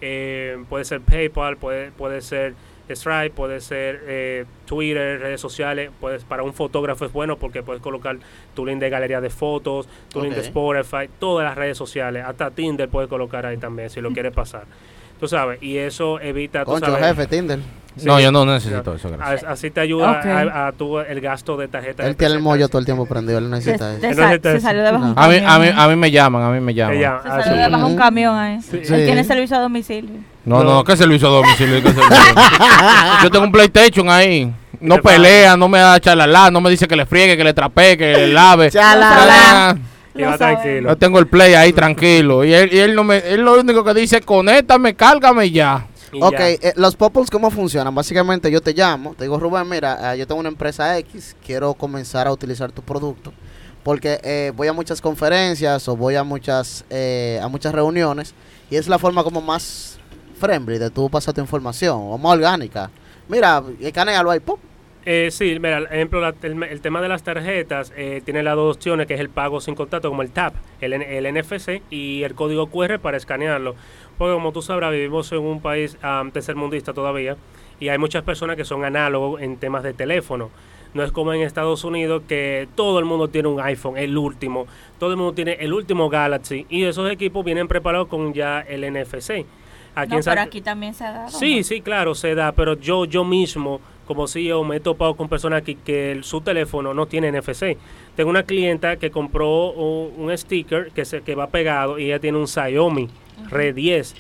[0.06, 2.56] eh, puede ser PayPal, puede, puede ser
[2.90, 5.92] Stripe, puede ser eh, Twitter, redes sociales.
[6.02, 8.18] Puedes, para un fotógrafo es bueno porque puedes colocar
[8.54, 10.42] tu link de galería de fotos, tu link de.
[10.42, 14.66] Spotify, todas las redes sociales, hasta Tinder puedes colocar ahí también si lo quieres pasar.
[15.24, 17.60] Tú sabes, y eso evita, tú Concho, sabes, jefe, Tinder.
[17.96, 18.06] Sí.
[18.08, 19.44] No, yo no necesito eso, a- gracias.
[19.50, 20.26] así te ayuda Ok.
[20.26, 22.06] a, a tu, el gasto de tarjeta.
[22.06, 24.20] Él tiene el mollo todo el tiempo prendido, él necesita se eso.
[24.22, 25.50] Sa- se salió debajo de un A mí, camión.
[25.52, 25.74] a mí, ¿eh?
[25.78, 26.98] a mí me llaman, a mí me llaman.
[26.98, 27.50] Se ah, salió sí.
[27.60, 28.62] debajo de un camión ahí.
[28.64, 28.78] Sí.
[28.80, 28.94] Él Sí.
[29.06, 30.12] tiene servicio a domicilio.
[30.44, 30.74] No, no, No.
[30.74, 31.80] no, que servicio a domicilio.
[33.24, 34.52] Yo tengo un PlayStation ahí.
[34.82, 37.54] No ¿Qué pelea, no me da charlalá, no me dice que le friegue, que le
[37.54, 38.70] trapee, que le lave.
[38.72, 39.78] Chalala.
[40.16, 40.90] Y va Lo tranquilo.
[40.90, 42.44] Yo tengo el play ahí tranquilo.
[42.44, 45.88] Y él, y él no me, él lo único que dice, conéctame, cárgame ya.
[46.12, 46.50] Y Ok, ya.
[46.52, 47.94] eh, los pop-ups, ¿cómo funcionan?
[47.96, 51.74] Básicamente yo te llamo, te digo, Rubén, mira, eh, yo tengo una empresa X, quiero
[51.74, 53.34] comenzar a utilizar tu producto,
[53.84, 58.36] porque eh, voy a muchas conferencias o voy a muchas, eh, a muchas reuniones,
[58.70, 59.98] y es la forma como más
[60.40, 62.92] friendly de tú pasar tu información, o más orgánica.
[63.28, 64.60] Mira, escanealo ahí, pop.
[65.06, 68.78] Eh, sí, mira, ejemplo, la- el, el tema de las tarjetas eh, tiene las dos
[68.78, 72.36] opciones, que es el pago sin contacto, como el TAP, el, el NFC y el
[72.36, 73.76] código QR para escanearlo.
[74.18, 77.36] Porque como tú sabrás, vivimos en un país um, tercermundista todavía
[77.80, 80.52] y hay muchas personas que son análogos en temas de teléfono.
[80.94, 84.68] No es como en Estados Unidos que todo el mundo tiene un iPhone, el último,
[85.00, 88.84] todo el mundo tiene el último Galaxy y esos equipos vienen preparados con ya el
[88.90, 89.44] NFC.
[89.96, 91.30] Aquí No, pero aquí también se dado.
[91.30, 91.64] Sí, ¿no?
[91.64, 95.62] sí, claro, se da, pero yo yo mismo, como CEO, me he topado con personas
[95.62, 97.78] aquí que el- su teléfono no tiene NFC.
[98.16, 102.20] Tengo una clienta que compró un, un sticker que se que va pegado y ella
[102.20, 103.10] tiene un Xiaomi
[103.50, 104.16] Red 10.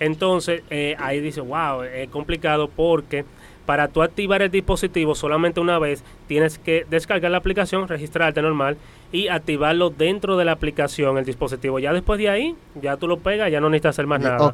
[0.00, 3.24] Entonces, eh, ahí dice, wow, es complicado porque
[3.66, 8.78] para tú activar el dispositivo solamente una vez tienes que descargar la aplicación, registrarte normal
[9.12, 11.78] y activarlo dentro de la aplicación, el dispositivo.
[11.78, 14.46] Ya después de ahí, ya tú lo pegas, ya no necesitas hacer más nada.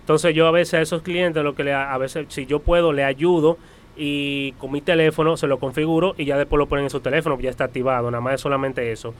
[0.00, 2.92] Entonces yo a veces a esos clientes lo que le a veces si yo puedo
[2.94, 3.58] le ayudo
[3.96, 7.38] y con mi teléfono se lo configuro y ya después lo ponen en su teléfono,
[7.40, 9.14] ya está activado, nada más es solamente eso.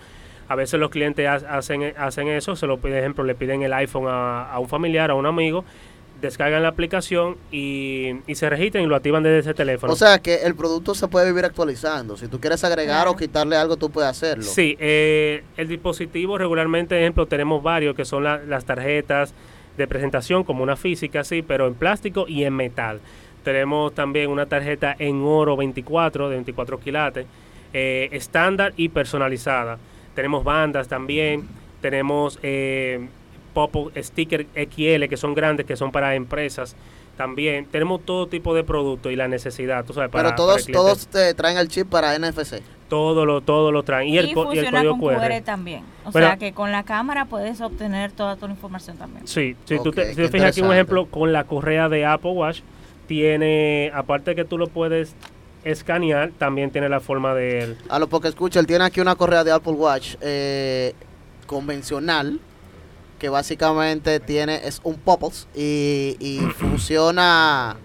[0.49, 3.73] A veces los clientes ha- hacen hacen eso, se lo piden, ejemplo, le piden el
[3.73, 5.65] iPhone a, a un familiar, a un amigo,
[6.21, 9.93] descargan la aplicación y, y se registran y lo activan desde ese teléfono.
[9.93, 12.17] O sea que el producto se puede vivir actualizando.
[12.17, 14.45] Si tú quieres agregar o quitarle algo, tú puedes hacerlo.
[14.45, 19.35] Sí, eh, el dispositivo regularmente, ejemplo, tenemos varios que son la- las tarjetas
[19.77, 23.01] de presentación, como una física, sí, pero en plástico y en metal.
[23.45, 27.27] Tenemos también una tarjeta en oro 24, de 24 quilates,
[27.73, 29.79] eh, estándar y personalizada.
[30.15, 31.47] Tenemos bandas también,
[31.81, 33.07] tenemos eh,
[33.53, 36.75] pop sticker XL, que son grandes, que son para empresas.
[37.17, 41.07] También tenemos todo tipo de productos y la necesidad, tú sabes, para, Pero todos, todos
[41.07, 42.61] te traen el chip para NFC.
[42.89, 44.09] todo lo, todo lo traen.
[44.09, 45.21] Y, Y, el, y el código con QR.
[45.21, 45.83] QR también.
[46.05, 46.27] O Bueno.
[46.29, 49.29] sea que con la cámara puedes obtener toda tu información también.
[49.29, 52.05] Sí, si tú Ok, te, si te fijas aquí un ejemplo con la correa de
[52.05, 52.63] Apple Watch,
[53.07, 55.15] tiene, aparte de que tú lo puedes
[55.65, 57.77] escanear, también tiene la forma de...
[57.89, 60.95] A lo porque escucha, él tiene aquí una correa de Apple Watch eh,
[61.47, 62.41] convencional
[63.19, 67.77] que básicamente tiene es un pop-ups y, y funciona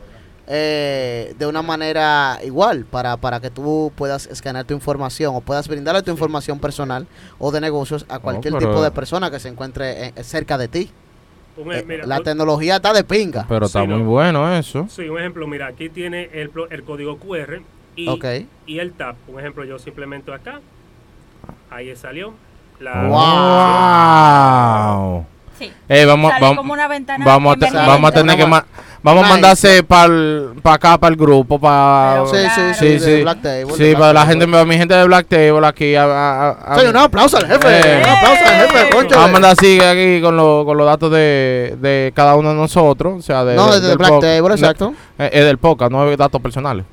[0.52, 5.68] eh, de una manera igual para, para que tú puedas escanear tu información o puedas
[5.68, 7.06] brindarle tu información personal
[7.38, 10.92] o de negocios a cualquier tipo de persona que se encuentre eh, cerca de ti.
[11.58, 13.46] Un, Eh, mira, la tú- tecnología está de pinga.
[13.50, 14.06] Pero está Sí, muy no.
[14.10, 14.88] bueno eso.
[14.90, 17.62] sí, un ejemplo, mira, aquí tiene el, el código QR
[17.96, 18.10] y,
[18.66, 19.16] y el tap.
[19.28, 20.62] Un ejemplo, yo simplemente acá,
[21.70, 22.34] ahí salió.
[22.80, 23.04] La,
[25.10, 25.26] Wow.
[25.58, 25.72] Sí.
[25.90, 28.66] Eh, vamos, Sale vamos, como una ventana vamos, a te- vamos a tener que ma-
[29.04, 30.14] vamos a mandarse para
[30.66, 32.24] acá, para el grupo, para...
[32.26, 32.74] Sí, sí, Claro.
[32.80, 33.22] sí, Sí.
[33.22, 35.96] Black Table, Sí, para la gente, mi gente de Black Table aquí.
[35.96, 37.68] A, a- a- Sí, un aplauso al jefe.
[37.80, 38.02] Eh.
[38.04, 39.16] Un aplauso al jefe, concho.
[39.16, 42.56] Vamos a mandar así aquí con, lo- con los datos de, de cada uno de
[42.56, 43.20] nosotros.
[43.20, 44.94] O sea, de, No, de- desde Black Table, exacto.
[45.18, 46.86] eh, Es del podcast, no es datos personales.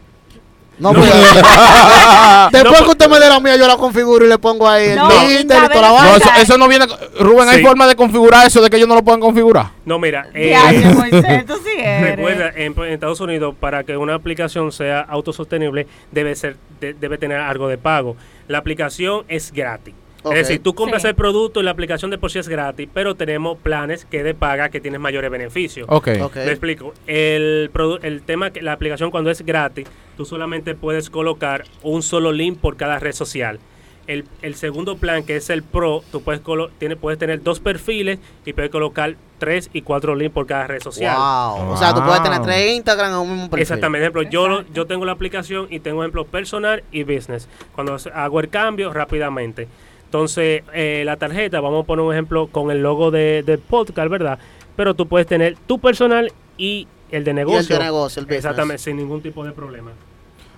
[0.78, 1.10] No, pues,
[2.52, 4.96] Después que usted me dé la mía, yo la configuro y le pongo ahí el
[4.96, 6.16] No, Tinder y toda la Ay, No, vaina.
[6.16, 6.86] eso, eso no viene.
[7.18, 7.64] Rubén, hay Sí.
[7.64, 9.70] forma de configurar eso, de que ellos no lo pueden configurar.
[9.84, 12.16] no, mira, eh, Diario, Moisés, tú sí eres.
[12.16, 17.16] Recuerda, en, en Estados Unidos, para que una aplicación sea autosostenible, debe ser de- debe
[17.18, 18.16] tener algo de pago.
[18.48, 19.94] La aplicación es gratis.
[20.32, 21.08] Es decir, tú compras Sí.
[21.08, 24.34] el producto y la aplicación de por sí es gratis, pero tenemos planes que de
[24.34, 25.86] paga que tienes mayores beneficios.
[25.90, 26.08] Ok.
[26.22, 26.36] Ok.
[26.36, 26.92] Me explico.
[27.06, 27.70] El,
[28.02, 29.86] el tema que la aplicación cuando es gratis,
[30.16, 33.58] tú solamente puedes colocar un solo link por cada red social.
[34.06, 37.58] El, el segundo plan, que es el Pro, tú puedes, colo- tiene, puedes tener dos
[37.58, 41.16] perfiles y puedes colocar tres y cuatro links por cada red social.
[41.16, 41.72] Wow.
[41.72, 43.62] O sea, tú puedes tener tres Instagram en un mismo perfil.
[43.62, 44.72] Exactamente, ejemplo, yo, Exacto.
[44.74, 47.48] yo tengo la aplicación y tengo ejemplo personal y business.
[47.74, 49.66] Cuando hago el cambio rápidamente.
[50.16, 54.08] Entonces, eh, la tarjeta, vamos a poner un ejemplo con el logo de, de podcast,
[54.10, 54.38] ¿verdad?
[54.74, 57.76] Pero tú puedes tener tu personal y el de Y el negocio.
[57.78, 58.44] de negocio, el business.
[58.46, 59.90] Exactamente, sin ningún tipo de problema.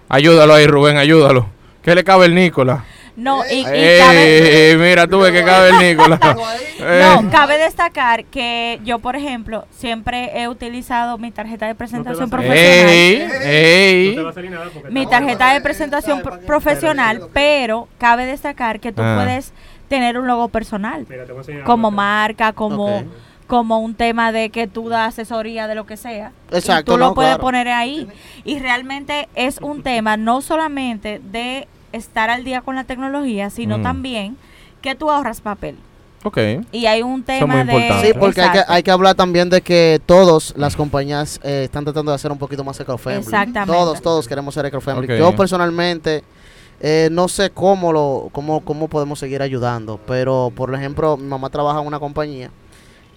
[0.08, 1.46] Ayúdalo ahí, Rubén, ayúdalo.
[1.82, 2.84] ¿Qué le cabe el Nicolás?
[3.18, 6.20] No, y, y Ey, cabe, mira, tú ves que cabe el Nicolás.
[6.78, 12.88] No, cabe destacar que yo, por ejemplo, siempre he utilizado mi tarjeta de presentación profesional.
[12.88, 14.16] ey, ey.
[14.90, 19.16] mi tarjeta de presentación pro- profesional, pero cabe destacar que tú Ah.
[19.22, 19.52] puedes
[19.88, 23.02] tener un logo personal, Mira, te voy a enseñar como marca, como
[23.48, 26.32] como un tema de que tú das asesoría de lo que sea.
[26.52, 27.40] Exacto, Y tú lo no, puedes claro.
[27.42, 28.06] poner ahí.
[28.44, 33.78] Y realmente es un tema no solamente de estar al día con la tecnología, sino
[33.78, 33.82] Mm.
[33.82, 34.36] también
[34.82, 35.76] que tú ahorras papel.
[36.24, 36.38] Ok.
[36.72, 37.92] Y hay un muy tema de...
[38.02, 41.84] Sí, porque hay que, hay que hablar también de que todos las compañías eh, están
[41.84, 43.24] tratando de hacer un poquito más eco-friendly.
[43.24, 43.72] Exactamente.
[43.72, 45.16] Todos, todos queremos ser eco-friendly.
[45.18, 46.24] Yo personalmente
[46.80, 51.50] eh, no sé cómo lo cómo, cómo podemos seguir ayudando, pero por ejemplo, mi mamá
[51.50, 52.50] trabaja en una compañía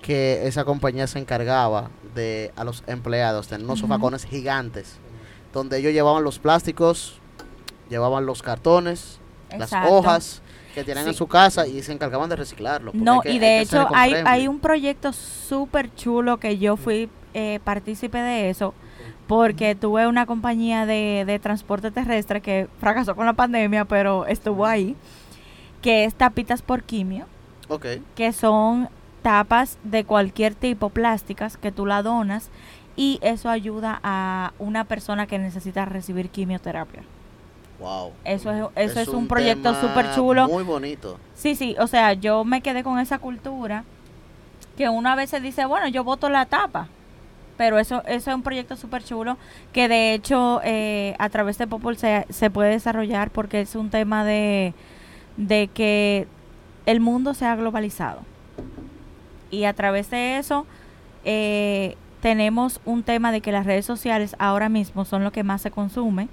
[0.02, 3.88] que esa compañía se encargaba de a los empleados tener unos Ujú.
[3.88, 4.98] sofacones gigantes
[5.54, 7.20] donde ellos llevaban los plásticos,
[7.92, 9.20] llevaban los cartones,
[9.56, 10.42] las hojas
[10.74, 12.92] que tienen en su casa y se encargaban de reciclarlo.
[12.96, 13.86] No, que- y de hecho
[14.26, 18.74] hay, un proyecto súper chulo que yo fui eh, partícipe de eso,
[19.28, 24.66] porque tuve una compañía de, de transporte terrestre que fracasó con la pandemia, pero estuvo
[24.66, 24.96] ahí,
[25.82, 27.26] que es Tapitas por Quimio,
[28.16, 28.90] que son
[29.22, 32.50] tapas de cualquier tipo plásticas que tú la donas
[32.96, 37.04] y eso ayuda a una persona que necesita recibir quimioterapia.
[37.82, 38.12] Wow.
[38.24, 40.48] Eso es, eso es, un, proyecto súper chulo.
[40.48, 41.18] Muy bonito.
[41.34, 43.84] Sí, sí, o sea, yo me quedé con esa cultura
[44.78, 46.90] que una vez se dice, bueno, yo voto la tapa,
[47.58, 49.38] pero eso, eso es un proyecto súper chulo
[49.74, 53.90] que de hecho eh, a través de Popol se, se puede desarrollar porque es un
[53.90, 54.76] tema de,
[55.38, 56.28] de que
[56.86, 58.22] el mundo se ha globalizado.
[59.50, 60.68] Y a través de eso
[61.26, 65.64] eh, tenemos un tema de que las redes sociales ahora mismo son lo que más
[65.64, 66.30] se consume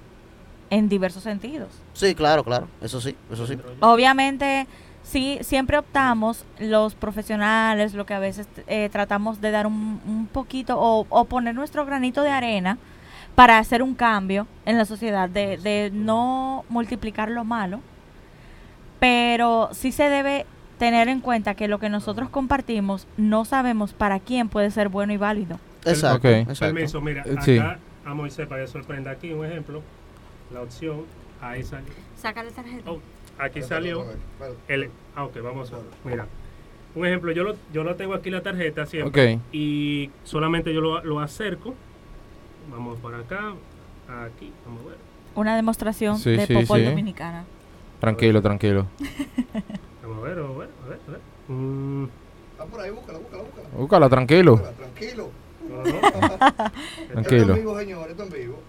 [0.69, 1.69] en diversos sentidos.
[1.93, 2.67] Sí, claro, claro.
[2.81, 3.57] Eso sí, eso sí.
[3.79, 4.67] Obviamente,
[5.03, 10.27] sí, siempre optamos los profesionales, lo que a veces eh, tratamos de dar un, un
[10.31, 12.77] poquito o, o poner nuestro granito de arena
[13.35, 17.79] para hacer un cambio en la sociedad, de, de no multiplicar lo malo,
[18.99, 20.45] pero sí se debe
[20.77, 25.13] tener en cuenta que lo que nosotros compartimos no sabemos para quién puede ser bueno
[25.13, 25.59] y válido.
[25.85, 26.27] Exacto.
[26.29, 26.73] Exacto.
[26.73, 27.59] Permiso, mira, Eh, acá sí.
[28.05, 29.81] a Moisés para que sorprenda aquí un ejemplo.
[30.53, 31.03] La opción,
[31.41, 31.89] ahí salió.
[32.17, 32.89] Sácale tarjeta.
[32.91, 32.99] Oh,
[33.37, 34.05] aquí salió
[34.67, 34.89] el.
[35.15, 35.85] Ah, ok, vamos a ver.
[36.03, 36.27] Mira,
[36.95, 39.35] un ejemplo, yo lo, yo lo tengo aquí la tarjeta siempre.
[39.35, 39.41] Ok.
[39.51, 41.75] Y solamente yo lo, lo acerco.
[42.71, 43.53] Vamos por acá,
[44.25, 44.97] aquí, vamos a ver.
[45.35, 46.85] Una demostración Sí, de sí, Popol sí.
[46.85, 47.45] Dominicana.
[47.99, 48.85] Tranquilo, tranquilo.
[50.01, 51.21] Vamos a ver, vamos a ver, a ver, a ver.
[51.49, 52.07] Mm,
[52.53, 53.67] Está por ahí, búscala, búscala, búscala.
[53.77, 54.51] Búscala, tranquilo.
[54.57, 55.29] Búscala, Tranquilo.
[55.69, 55.83] no, no,
[57.03, 57.53] Esto Tranquilo.
[57.53, 58.59] en vivo, señor, esto en vivo.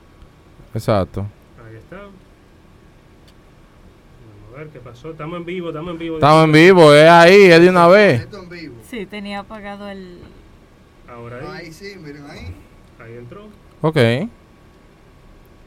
[0.74, 1.26] Exacto.
[1.90, 2.10] Ahí está.
[4.42, 5.10] Vamos a ver qué pasó.
[5.10, 6.16] Estamos en vivo, estamos en vivo.
[6.16, 8.20] Estamos en vivo, es ahí, es de una vez.
[8.22, 8.74] Esto en vivo.
[8.88, 10.18] Sí, tenía apagado el...
[11.08, 12.54] Ahora ahí, Ahí sí, miren ahí.
[13.00, 13.48] ahí entró.
[13.80, 13.96] Ok.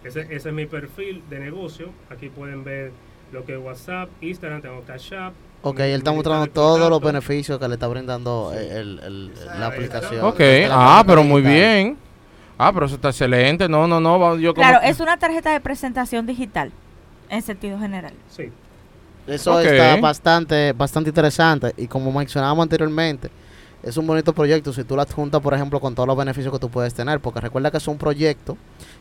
[0.04, 1.90] Ese, ese es mi perfil de negocio.
[2.10, 2.92] Aquí pueden ver
[3.32, 5.34] lo que es WhatsApp, Instagram, tengo Cash App.
[5.62, 10.26] Ok, él está mostrando todos los beneficios que le está brindando el, el- la aplicación.
[10.26, 10.42] Ok.
[10.70, 11.98] Ah, pero muy bien.
[12.68, 13.68] Ah, pero eso está excelente.
[13.68, 14.38] No, no, no.
[14.38, 16.72] Yo como Claro, es una tarjeta de presentación digital,
[17.30, 18.14] en sentido general.
[18.30, 18.52] Sí.
[19.28, 19.66] Eso Ok.
[19.66, 21.74] está bastante, bastante interesante.
[21.78, 23.30] Y como mencionábamos anteriormente,
[23.82, 26.60] es un bonito proyecto si tú lo adjuntas, por ejemplo, con todos los beneficios que
[26.60, 27.20] tú puedes tener.
[27.20, 28.58] Porque recuerda que es un proyecto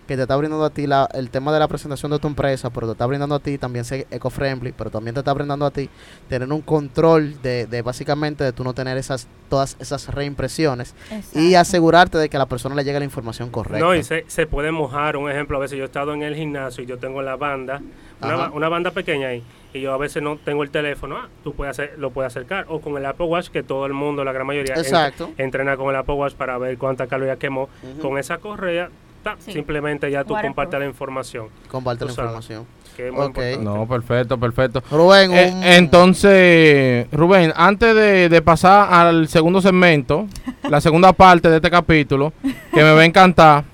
[0.06, 2.70] que te está brindando a ti la- el tema de la presentación de tu empresa,
[2.70, 5.70] pero te está brindando a ti también ser eco-friendly, pero también te está brindando a
[5.70, 5.88] ti
[6.28, 10.94] tener un control de, de básicamente de tú no tener esas todas esas reimpresiones
[11.34, 13.78] y asegurarte de que a la persona le llegue la información correcta.
[13.84, 15.16] No, y se, se puede mojar.
[15.18, 17.82] Un ejemplo, a veces yo he estado en el gimnasio y yo tengo la banda,
[18.22, 19.42] una, una banda pequeña ahí,
[19.74, 21.18] y yo a veces no tengo el teléfono.
[21.18, 22.64] Ah, tú puedes hacer, lo puedes acercar.
[22.70, 25.30] O con el Apple Watch, que todo el mundo, la gran mayoría, Exacto.
[25.36, 27.68] entrena con el Apple Watch para ver cuántas calorías quemó.
[28.00, 28.88] Con esa correa,
[29.22, 29.52] ta, Sí.
[29.52, 31.46] simplemente ya tú compartes la información.
[31.70, 32.28] Comparte la sabes.
[32.30, 32.66] información.
[32.96, 33.28] Que es muy Ok.
[33.28, 33.58] importante.
[33.64, 34.82] No, perfecto, perfecto.
[34.90, 40.26] Rubén, Eh, un- entonces, Rubén, antes de, de pasar al segundo segmento,
[40.68, 43.64] la segunda parte de este capítulo, que me va a encantar,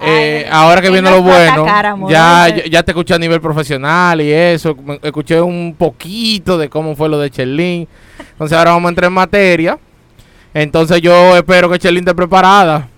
[0.00, 3.40] eh, Ay, ahora que viene lo bueno, amor, ya, ya, ya te escuché a nivel
[3.40, 7.86] profesional y eso, me- escuché un poquito de cómo fue lo de Cherlin.
[8.32, 9.78] Entonces ahora vamos a entrar en materia.
[10.54, 12.88] Entonces yo espero que Cherlin esté preparada.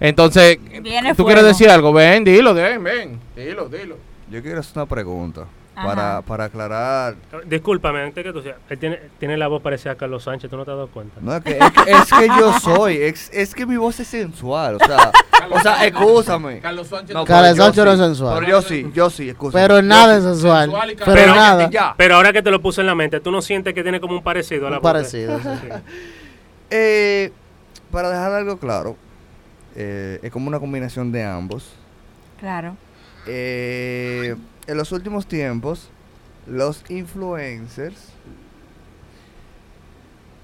[0.00, 1.26] Entonces, Viene ¿tú fuego.
[1.26, 1.92] quieres decir algo?
[1.92, 3.20] Ven, dilo, ven, ven.
[3.36, 3.96] Dilo, dilo.
[4.30, 5.44] Yo quiero hacer una pregunta.
[5.74, 7.14] para, para aclarar.
[7.46, 10.56] Discúlpame, antes que tú seas, él tiene, tiene la voz parecida a Carlos Sánchez, ¿tú
[10.58, 11.16] no te has dado cuenta?
[11.22, 14.06] No, es que, es que, es que yo soy, es, es que mi voz es
[14.08, 15.10] sensual, o sea,
[15.50, 16.60] o sea, excúsame.
[16.60, 17.14] Carlos Sánchez.
[17.14, 18.38] No, Carlos Sánchez no es sensual.
[18.40, 19.62] Pero yo sí, yo sí, excúsame.
[19.66, 20.64] Pero nada es sensual.
[20.70, 21.70] sensual y Pero Pero- nada.
[21.70, 21.94] Ya.
[21.96, 24.14] Pero ahora que te lo puse en la mente, ¿tú no sientes que tiene como
[24.16, 25.48] un parecido a la Un voz parecido, sí.
[25.62, 25.68] Sí.
[26.70, 27.32] Eh,
[27.90, 28.96] para dejar algo claro,
[29.82, 31.72] eh, es como una combinación de ambos.
[32.38, 32.76] Claro.
[33.26, 35.88] Eh, en los últimos tiempos,
[36.46, 38.12] los influencers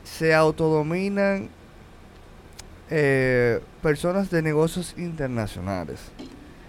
[0.05, 1.51] se autodominan
[2.89, 6.01] eh, personas de negocios internacionales.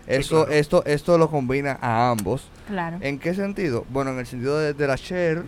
[0.06, 0.52] Esto, claro.
[0.52, 2.50] esto, esto lo combina a ambos.
[2.68, 2.98] Claro.
[3.00, 3.86] ¿En qué sentido?
[3.90, 5.44] Bueno, en el sentido de, de la share,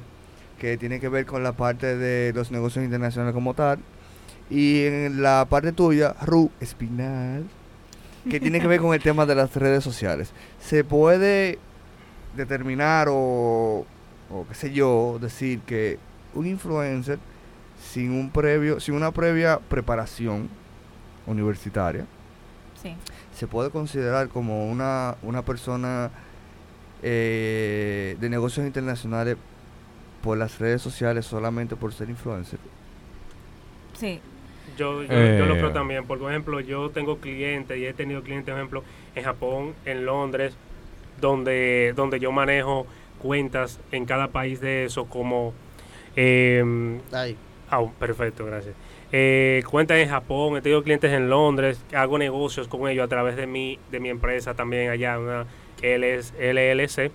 [0.58, 3.79] que tiene que ver con la parte de los negocios internacionales como tal.
[4.49, 7.43] Y en la parte tuya, Ru Espinal,
[8.29, 10.31] que tiene que ver con el tema de las redes sociales.
[10.59, 11.59] Se puede
[12.35, 13.85] determinar o,
[14.29, 15.97] o qué sé yo, decir que
[16.33, 17.19] un influencer
[17.91, 20.49] sin un previo, sin una previa preparación
[21.27, 22.05] universitaria,
[22.81, 22.95] Sí.
[23.35, 26.12] se puede considerar como una, una persona
[27.03, 29.38] eh, de negocios internacionales
[30.23, 32.59] por las redes sociales solamente por ser influencer.
[33.97, 34.19] Sí.
[34.77, 35.58] Yo, yo, yo lo Eh.
[35.60, 36.05] creo también.
[36.05, 38.84] Por ejemplo, yo tengo clientes y he tenido clientes, por ejemplo,
[39.15, 40.55] en Japón, en Londres,
[41.19, 42.86] donde, donde yo manejo
[43.21, 45.53] cuentas en cada país de eso como...
[46.15, 47.36] em, Ahí.
[47.69, 48.75] Ah, perfecto, gracias.
[49.12, 53.36] Eh, cuentas en Japón, he tenido clientes en Londres, hago negocios con ellos a través
[53.36, 55.45] de mi, de mi empresa también allá, una
[55.82, 57.12] LS LLC,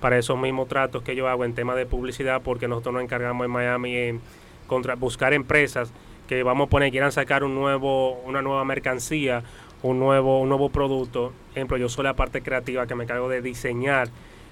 [0.00, 3.44] para esos mismos tratos que yo hago en tema de publicidad, porque nosotros nos encargamos
[3.46, 4.20] en Miami en
[4.66, 5.90] contra, buscar empresas
[6.28, 9.42] que vamos a poner, quieran sacar un nuevo, una nueva mercancía,
[9.82, 11.32] un nuevo, un nuevo producto.
[11.52, 14.08] Ejemplo, yo soy la parte creativa que me encargo de diseñar.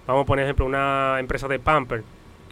[0.06, 2.02] Vamos a poner, ejemplo, una empresa de pamper.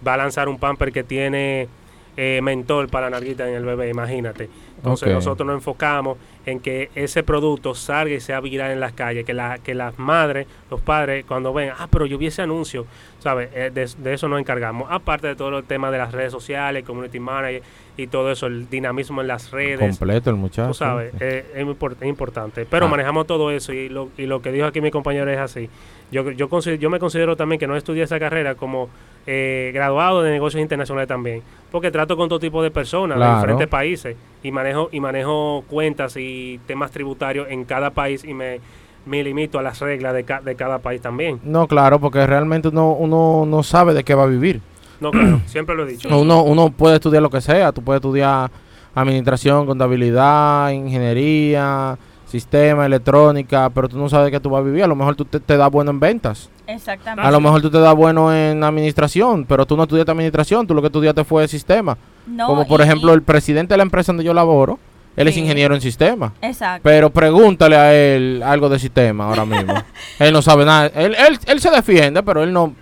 [0.07, 1.69] Va a lanzar un pamper que tiene
[2.17, 4.49] eh, mentol para la narguita en el bebé, imagínate.
[4.77, 9.25] Entonces nosotros nos enfocamos en que ese producto salga y sea viral en las calles,
[9.25, 12.85] que, la, que las madres, los padres, cuando ven, ah, pero yo vi ese anuncio,
[13.19, 13.49] ¿sabes?
[13.55, 14.89] Eh, de, de eso nos encargamos.
[14.91, 17.63] Aparte de todo el tema de las redes sociales, community manager
[17.97, 19.79] y todo eso, el dinamismo en las redes.
[19.79, 20.69] Completo el muchacho.
[20.69, 22.67] Tú sabes, eh, es, muy es importante.
[22.69, 22.89] Pero Ah.
[22.91, 25.71] manejamos todo eso y lo, y lo que dijo aquí mi compañero es así.
[26.13, 28.91] Yo, yo, yo me considero también que no estudié esa carrera como
[29.27, 33.31] eh, graduado de negocios internacionales también, porque trato con todo tipo de personas Claro.
[33.33, 38.35] de diferentes países y manejo y manejo cuentas y temas tributarios en cada país y
[38.35, 38.61] me,
[39.07, 41.41] me limito a las reglas de, ca- de cada país también.
[41.43, 44.61] No, claro, porque realmente uno, uno no sabe de qué va a vivir.
[45.01, 46.09] No, claro, siempre lo he dicho.
[46.17, 47.73] Uno, uno puede estudiar lo que sea.
[47.73, 48.51] Tú puedes estudiar
[48.95, 51.97] administración, contabilidad, ingeniería,
[52.35, 54.83] sistema, electrónica, pero tú no sabes qué tú vas a vivir.
[54.83, 56.51] A lo mejor tú te, te das bueno en ventas.
[56.67, 57.27] Exactamente.
[57.27, 60.67] A lo mejor tú te das bueno en administración, pero tú no estudiaste administración.
[60.67, 61.97] Tú lo que estudiaste fue sistema.
[62.27, 64.79] No, Como por y- ejemplo y- el presidente de la empresa donde yo laboro,
[65.17, 66.33] él es ingeniero en sistema.
[66.43, 66.81] Exacto.
[66.83, 69.75] Pero pregúntale a él algo de sistema ahora mismo.
[70.19, 70.87] él no sabe nada.
[70.89, 72.75] Él, él, él se defiende, pero él no...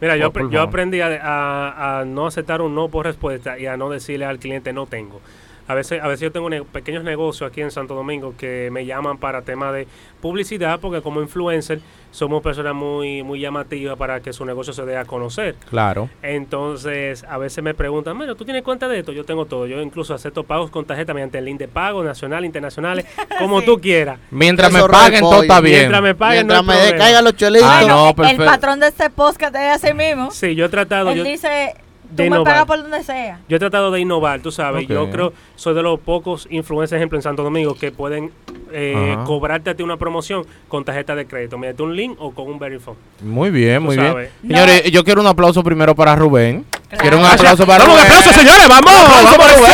[0.00, 3.66] Mira, yo, Oh, yo aprendí a, a- a no aceptar un no por respuesta y
[3.66, 5.20] a no decirle al cliente no tengo.
[5.68, 8.86] A veces, a veces yo tengo ne- pequeños negocios aquí en Santo Domingo que me
[8.86, 9.86] llaman para temas de
[10.20, 14.96] publicidad porque como influencer somos personas muy, muy llamativas para que su negocio se dé
[14.96, 15.56] a conocer.
[15.68, 16.08] Claro.
[16.22, 19.12] Entonces, a veces me preguntan, bueno, ¿tú tienes cuenta de esto?
[19.12, 19.66] Yo tengo todo.
[19.66, 23.04] Yo incluso acepto pagos con tarjeta mediante el link de pago, nacional, internacionales,
[23.38, 23.66] como Sí.
[23.66, 24.18] tú quieras.
[24.30, 25.78] Mientras Eso me paguen, todo está bien.
[25.80, 27.68] Mientras me paguen, Mientras me caigan los chelitos.
[27.70, 30.30] Ah, no, el patrón de este podcast es así mismo.
[30.30, 31.10] Sí, yo he tratado...
[31.10, 31.74] Él yo- dice,
[32.10, 32.44] de tú me innovar.
[32.44, 33.40] pagas por donde sea.
[33.48, 34.86] Yo he tratado de innovar, tú sabes.
[34.88, 38.32] Yo creo, soy de los pocos influencers, ejemplo, en Santo Domingo, que pueden
[38.72, 42.46] eh, cobrarte a ti una promoción con tarjeta de crédito, mediante un link o con
[42.48, 42.96] un Verifone.
[43.22, 44.30] Muy bien, muy sabes.
[44.42, 44.56] bien.
[44.58, 46.64] Señores, yo quiero un aplauso primero para Rubén.
[46.88, 47.02] Claro.
[47.02, 48.18] Quiero un aplauso para ¡Vamos, un Rubén.
[48.18, 48.68] aplauso, señores!
[48.68, 48.92] ¡Vamos!
[49.24, 49.58] ¡Vamos, Rubén.
[49.58, 49.72] Rubén!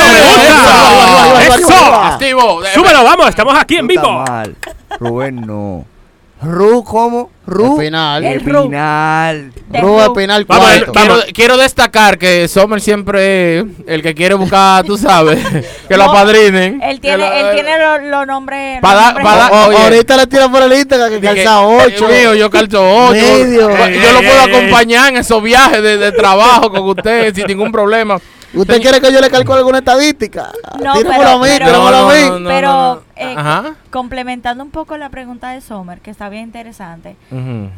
[1.47, 1.55] Eso.
[1.55, 1.73] ¡Eso!
[1.73, 1.95] Eso.
[1.95, 2.63] Activo.
[2.75, 3.29] ¡Súbelo, vamos!
[3.29, 4.11] ¡Estamos aquí en vivo!
[4.27, 4.57] mal.
[4.99, 5.85] Rubén no.
[6.45, 7.31] Ru, ¿cómo?
[7.47, 7.75] Ru.
[7.79, 8.25] Espinal.
[8.25, 8.59] El Ru.
[8.61, 9.53] Espinal.
[9.69, 10.01] De Ru Ru.
[10.03, 10.93] Espinal Vamos, cuarto.
[10.93, 15.39] Quiero, quiero destacar que Sommer siempre es el que quiere buscar, tú sabes,
[15.89, 16.81] que lo No, apadrinen.
[16.83, 17.73] Él tiene, lo- él tiene
[18.11, 18.81] los nombres.
[18.81, 19.49] Pa' pa'.
[19.53, 19.77] O- Oye.
[19.79, 22.09] ahorita le tira por el Instagram que Dije, calza 8.
[22.11, 23.13] eh, mío, yo calzo 8.
[23.13, 23.61] Medio.
[23.61, 24.55] Yo lo puedo Ey, ey, ey.
[24.57, 28.19] acompañar en esos viajes de, de trabajo con usted sin ningún problema.
[28.55, 30.53] ¿Usted quiere que yo le calcule alguna estadística?
[30.81, 32.21] No, Tíramelo pero- a mí, pero- tíramelo a No, mí.
[32.31, 32.49] no, no.
[32.49, 33.75] Pero eh, ajá.
[33.95, 37.15] Complementando un poco la pregunta de Sommer, que está bien interesante,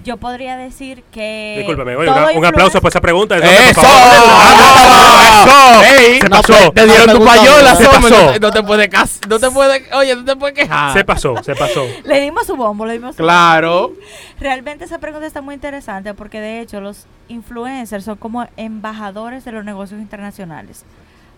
[0.03, 1.57] yo podría decir que.
[1.59, 3.37] Discúlpame, oye, un aplauso por esa pregunta.
[3.37, 3.83] ¡Eso!
[3.83, 5.85] por favor.
[5.85, 6.01] ¡Eso!
[6.01, 6.21] ¡Ey!
[6.23, 6.73] Se No, pasó.
[6.73, 7.77] Te dieron tu payola.
[7.77, 8.25] Se Sommer, pasó.
[8.27, 10.95] No te, no te puedes cas- no te puedes, oye, no te puedes quejar.
[10.95, 11.85] Se pasó, se pasó.
[12.07, 13.93] Le dimos su bombo, le dimos su Claro.
[14.41, 19.53] Realmente esa pregunta está muy interesante porque de hecho los influencers son como embajadores de
[19.53, 20.87] los negocios internacionales.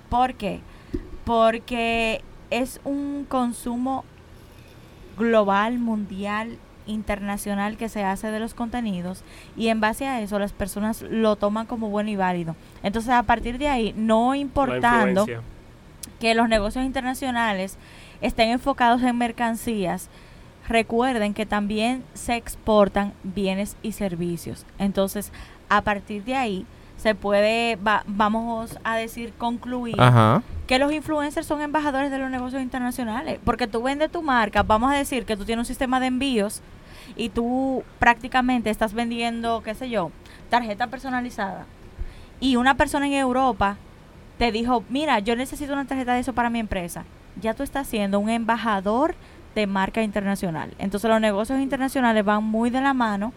[0.09, 0.61] ¿Por qué?
[1.25, 4.05] Porque es un consumo
[5.19, 9.23] global, mundial, internacional que se hace de los contenidos
[9.57, 12.57] y en base a eso las personas lo toman como bueno y válido.
[12.83, 15.27] Entonces a partir de ahí, no importando
[16.19, 17.77] que los negocios internacionales
[18.21, 20.09] estén enfocados en mercancías,
[20.67, 24.67] recuerden que también se exportan bienes y servicios.
[24.79, 25.33] Entonces,
[25.69, 26.67] a partir de ahí,
[26.99, 30.43] se puede, va- vamos a decir, concluir Ajá.
[30.67, 33.39] que los influencers son embajadores de los negocios internacionales.
[33.45, 36.61] Porque tú vendes tu marca, vamos a decir que tú tienes un sistema de envíos
[37.17, 40.11] y tú prácticamente estás vendiendo, qué sé yo,
[40.51, 41.65] tarjeta personalizada.
[42.41, 43.77] Y una persona en Europa
[44.39, 47.05] te dijo, mira, yo necesito una tarjeta de eso para mi empresa.
[47.41, 49.15] Ya tú estás siendo un embajador
[49.55, 50.75] de marca internacional.
[50.79, 53.33] Entonces los negocios internacionales van muy de la mano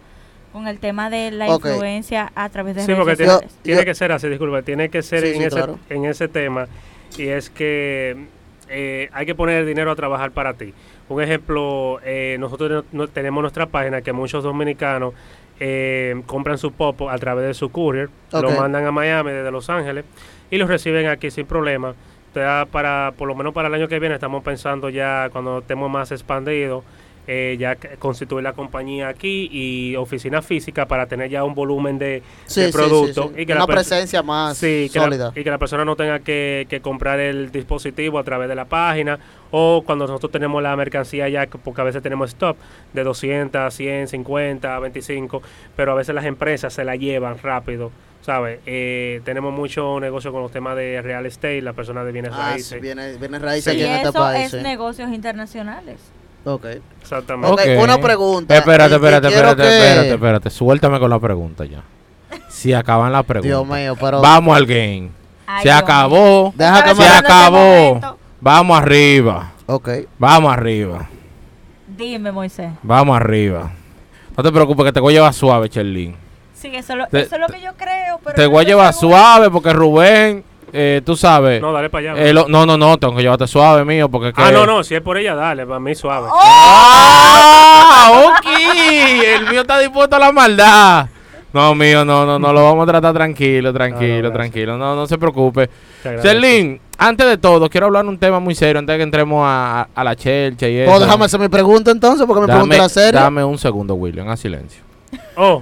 [0.51, 3.55] con el tema de la influencia a través de Sí, redes porque tiene, sociales.
[3.57, 5.79] Yo- tiene yo- que ser así, disculpa, tiene que ser Sí, en, sí, ese, claro.
[5.89, 6.67] en ese tema.
[7.17, 8.17] Y es que
[8.69, 10.73] eh, hay que poner el dinero a trabajar para ti.
[11.09, 15.13] Un ejemplo, eh, nosotros no- no- tenemos nuestra página que muchos dominicanos
[15.63, 19.69] eh, compran su pop a través de su courier, lo mandan a Miami desde Los
[19.69, 20.05] Ángeles
[20.49, 21.93] y los reciben aquí sin problema.
[22.71, 26.11] Para, por lo menos para el año que viene, estamos pensando ya cuando estemos más
[26.11, 26.83] expandidos,
[27.27, 32.23] eh, ya constituir la compañía aquí y oficina física para tener ya un volumen de,
[32.45, 33.41] Sí, de sí, sí, producto sí.
[33.41, 35.31] y que Una la presencia más Sí, que la, sólida.
[35.35, 38.65] y que la persona no tenga que, que comprar el dispositivo a través de la
[38.65, 39.19] página
[39.51, 42.57] o cuando nosotros tenemos la mercancía ya, que- porque a veces tenemos stop
[42.93, 45.41] de 200, 100, 50, 25,
[45.75, 47.91] pero a veces las empresas se la llevan rápido,
[48.21, 48.59] ¿sabes?
[48.65, 52.45] Eh, tenemos mucho negocio con los temas de real estate, la persona de bienes Ah,
[52.47, 52.81] sí, raíces.
[52.81, 54.45] viene, viene raíces Y aquí en este país.
[54.45, 54.57] es sí.
[54.63, 55.99] negocios internacionales.
[56.45, 56.65] Ok.
[57.01, 57.51] Exactamente.
[57.51, 57.83] Ok, Ok.
[57.83, 58.55] una pregunta.
[58.55, 60.49] Espérate, espérate, espérate, que- espérate, espérate.
[60.49, 61.81] Suéltame con la pregunta ya.
[62.49, 63.47] Si acaban la pregunta.
[63.47, 64.21] Dios mío, pero.
[64.21, 65.09] Vamos al game.
[65.45, 66.53] Ay, Se Dios acabó.
[66.55, 68.17] Deja que Se acabó.
[68.39, 69.51] Vamos arriba.
[69.67, 69.89] Ok.
[70.17, 71.07] Vamos arriba.
[71.87, 72.71] Dime, Moisés.
[72.81, 73.71] Vamos arriba.
[74.35, 76.15] No te preocupes que te voy a llevar suave, Cherlin.
[76.53, 78.19] Sí, eso, es lo- Te- eso es lo que yo creo.
[78.23, 80.43] Pero Te voy a llevar suave porque Rubén,
[80.73, 81.61] eh, tú sabes.
[81.61, 82.23] No, dale para allá.
[82.23, 84.41] eh, lo- no, no, no, tengo que llevarte suave, mío, porque es que...
[84.41, 86.27] ah, no, no, si es por ella, dale, para mí suave.
[86.31, 86.39] ¡Oh!
[86.41, 88.11] ¡Ah!
[88.25, 88.45] ¡Ok!
[89.37, 91.07] El mío está dispuesto a la maldad.
[91.53, 94.33] No, mío, no, no, no, lo vamos a tratar tranquilo, tranquilo, gracias.
[94.33, 94.77] tranquilo.
[94.77, 95.69] No, no se preocupe.
[96.21, 99.89] Cherlin, antes de todo, quiero hablar un tema muy serio antes de que entremos a,
[99.93, 100.89] a la chelcha y eso.
[100.89, 102.25] ¿Puedo déjame hacer mi pregunta entonces?
[102.25, 103.19] Porque me Dame- pregunta la serie.
[103.19, 104.81] Dame un segundo, William, a silencio.
[105.35, 105.61] Oh,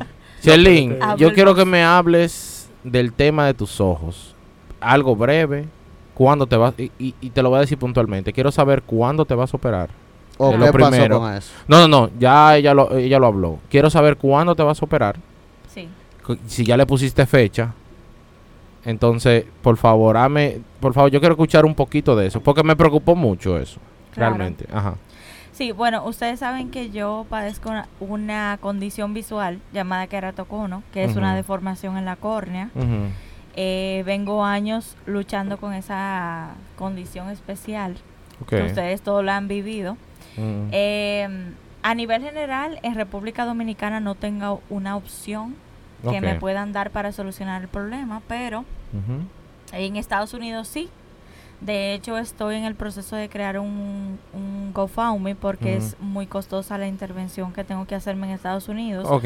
[1.18, 4.36] yo quiero que me hables del tema de tus ojos.
[4.82, 5.66] Algo breve.
[6.14, 6.74] ¿Cuándo te vas?
[6.78, 8.34] Y, y- y te lo voy a decir puntualmente.
[8.34, 9.90] Quiero saber cuándo te vas a operar.
[10.38, 11.20] ¿O es qué lo primero.
[11.20, 11.54] pasó con eso?
[11.68, 12.10] No, no, no.
[12.20, 13.60] Ya ella lo, ella lo habló.
[13.70, 15.18] Quiero saber cuándo te vas a operar.
[15.74, 15.88] Sí.
[16.48, 17.74] Si ya le pusiste fecha.
[18.86, 22.76] Entonces, por favor, hame, por favor, yo quiero escuchar un poquito de eso, porque me
[22.78, 23.80] preocupó mucho eso,
[24.14, 24.36] Claro.
[24.36, 24.66] realmente.
[24.74, 24.96] Ajá.
[25.52, 31.18] Sí, bueno, ustedes saben que yo padezco una, una condición visual llamada keratocono, que es
[31.18, 32.70] una deformación en la córnea.
[32.74, 32.86] Ujú.
[33.56, 37.98] Eh, vengo años luchando con esa condición especial,
[38.48, 39.98] que ustedes todos la han vivido.
[40.38, 40.70] Mm.
[40.72, 45.56] Eh, a nivel general, en República Dominicana no tengo una opción
[46.10, 48.66] que me puedan dar para solucionar el problema, pero
[49.74, 50.90] en Estados Unidos sí.
[51.62, 56.78] De hecho, estoy en el proceso de crear un, un GoFundMe porque es muy costosa
[56.78, 59.06] la intervención que tengo que hacerme en Estados Unidos.
[59.10, 59.26] Ok.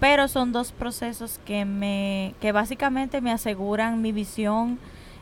[0.00, 4.78] Pero son dos procesos que me que básicamente me aseguran mi visión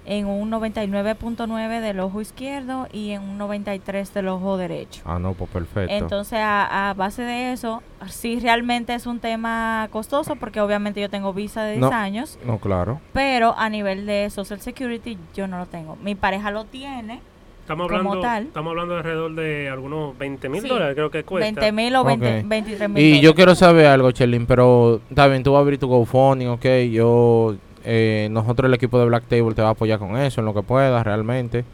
[0.09, 5.03] en un 99.9 del ojo izquierdo y en un 93 del ojo derecho.
[5.05, 5.93] Ah, no, pues perfecto.
[5.93, 11.11] Entonces, a, a base de eso, sí realmente es un tema costoso porque obviamente yo
[11.11, 11.89] tengo visa de 10 No.
[11.91, 13.01] años, no, claro.
[13.13, 15.97] pero a nivel de Social Security yo no lo tengo.
[15.97, 17.21] Mi pareja lo tiene,
[17.67, 18.43] estamos como hablando, tal.
[18.45, 20.69] estamos hablando de alrededor de algunos 20 mil Sí.
[20.69, 21.61] dólares, creo que cuesta.
[21.61, 22.45] 20 mil o 20, Ok.
[22.49, 23.03] 23 mil.
[23.05, 26.49] Y yo quiero saber algo, Cherlin, pero está bien, tú vas a abrir tu GoFundMe,
[26.49, 26.65] ok.
[26.93, 30.45] Yo, eh, nosotros, el equipo de Black Table, te va a apoyar con eso, en
[30.45, 31.65] lo que puedas, realmente.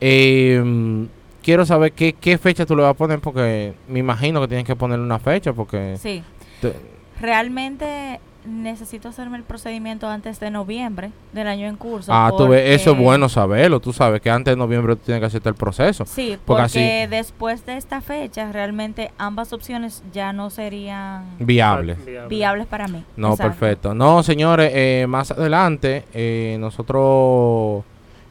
[0.00, 1.06] Eh,
[1.42, 4.66] quiero saber qué, qué fecha tú le vas a poner, porque me imagino que tienes
[4.66, 5.96] que ponerle una fecha, porque.
[5.98, 6.22] Sí.
[6.60, 6.72] te-
[7.20, 12.12] Realmente necesito hacerme el procedimiento antes de noviembre del año en curso.
[12.14, 13.80] Ah, tú ves, eso es bueno saberlo.
[13.80, 16.04] Tú sabes que antes de noviembre tú tienes que hacerte el proceso.
[16.06, 21.96] Sí, Porque porque, así- después de esta fecha realmente ambas opciones ya no serían Viable.
[22.28, 23.04] viables para mí.
[23.16, 23.50] No, Exacto.
[23.58, 23.94] perfecto.
[23.94, 27.84] No, señores, eh, más adelante eh, nosotros,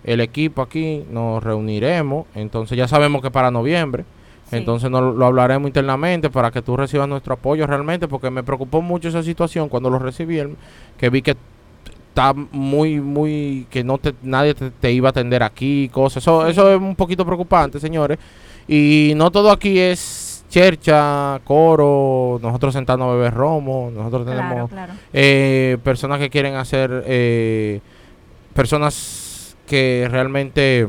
[0.03, 2.25] el equipo aquí, nos reuniremos.
[2.35, 4.05] Entonces ya sabemos que para noviembre.
[4.49, 4.57] Sí.
[4.57, 8.81] Entonces no, lo hablaremos internamente para que tú recibas nuestro apoyo realmente, porque me preocupó
[8.81, 10.39] mucho esa situación cuando lo recibí,
[10.97, 11.35] que vi que
[12.09, 16.23] está muy, muy, que no te, nadie te, te iba a atender aquí, cosas.
[16.23, 16.51] Eso, Sí.
[16.51, 18.19] eso es un poquito preocupante, señores.
[18.67, 24.69] Y no todo aquí es chercha, coro, nosotros sentando a beber romo, nosotros Claro, tenemos
[24.69, 24.93] claro.
[25.11, 27.81] eh, personas que quieren hacer, eh,
[28.53, 30.87] personas que realmente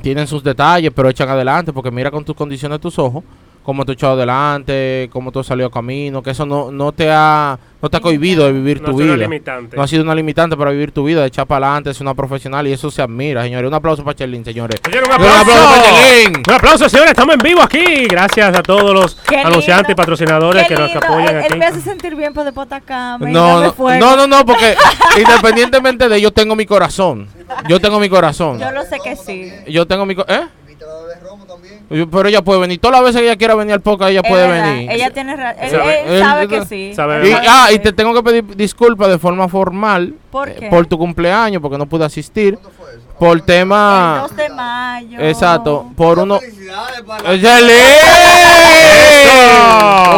[0.00, 3.22] tienen sus detalles, pero echan adelante, porque mira con tus condiciones tus ojos,
[3.62, 7.10] cómo has echado adelante, cómo tú has salido a camino, que eso no, no te
[7.10, 9.16] ha no te ha cohibido de vivir No tu vida.
[9.16, 9.76] limitante.
[9.76, 12.14] No ha sido una limitante para vivir tu vida, de echar para adelante, es una
[12.14, 13.66] profesional y eso se admira, señores.
[13.66, 14.80] Un aplauso para Cherlin, señores.
[14.84, 15.64] Señores, un Un aplauso.
[15.64, 16.42] para Cherlin.
[16.46, 17.10] Un aplauso, señores.
[17.10, 18.06] Estamos en vivo aquí.
[18.08, 21.52] Gracias a todos los Qué anunciantes y patrocinadores Qué que nos apoyan él, aquí.
[21.54, 23.18] él me hace sentir bien por después acá.
[23.18, 24.76] me No, no, no, no, no, porque
[25.20, 27.26] independientemente de yo tengo mi corazón.
[27.68, 28.60] Yo tengo mi corazón.
[28.60, 29.52] Yo lo sé que sí.
[29.68, 30.42] Yo tengo mi co- ¿eh?
[30.62, 32.08] Invítala a beber romo también.
[32.10, 32.80] Pero ella puede venir.
[32.80, 34.90] Todas las veces que ella quiera venir al podcast, ella Es puede verdad, venir.
[34.90, 35.62] Ella tiene razón.
[35.62, 36.92] Él, Sabe- él él- sabe él- que sí.
[36.94, 40.68] sabe- Y, ah, y te tengo que pedir disculpas de forma formal ¿Por eh, qué?
[40.68, 42.54] por tu cumpleaños, porque no pude asistir.
[42.56, 43.00] ¿Cuándo fue eso?
[43.18, 44.18] Por El tema.
[44.22, 45.20] 2 de mayo.
[45.20, 45.86] Exacto.
[45.96, 46.40] Por uno.
[46.40, 47.76] Felicidades para ¡Eh, ¡Cherlin!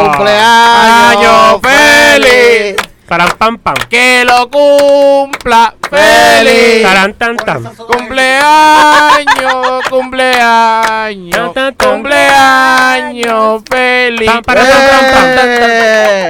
[0.03, 2.64] ¡Cumpleaños feliz!
[3.07, 3.75] Param, pam, pam.
[3.87, 6.81] ¡Que lo cumpla feliz!
[6.81, 7.63] Tarán, tan, tan.
[7.75, 14.25] Cumpleaños, cumpleaños, cumpleaños feliz.
[14.25, 15.69] Tan, para, tan, tan, tan, tan, tan.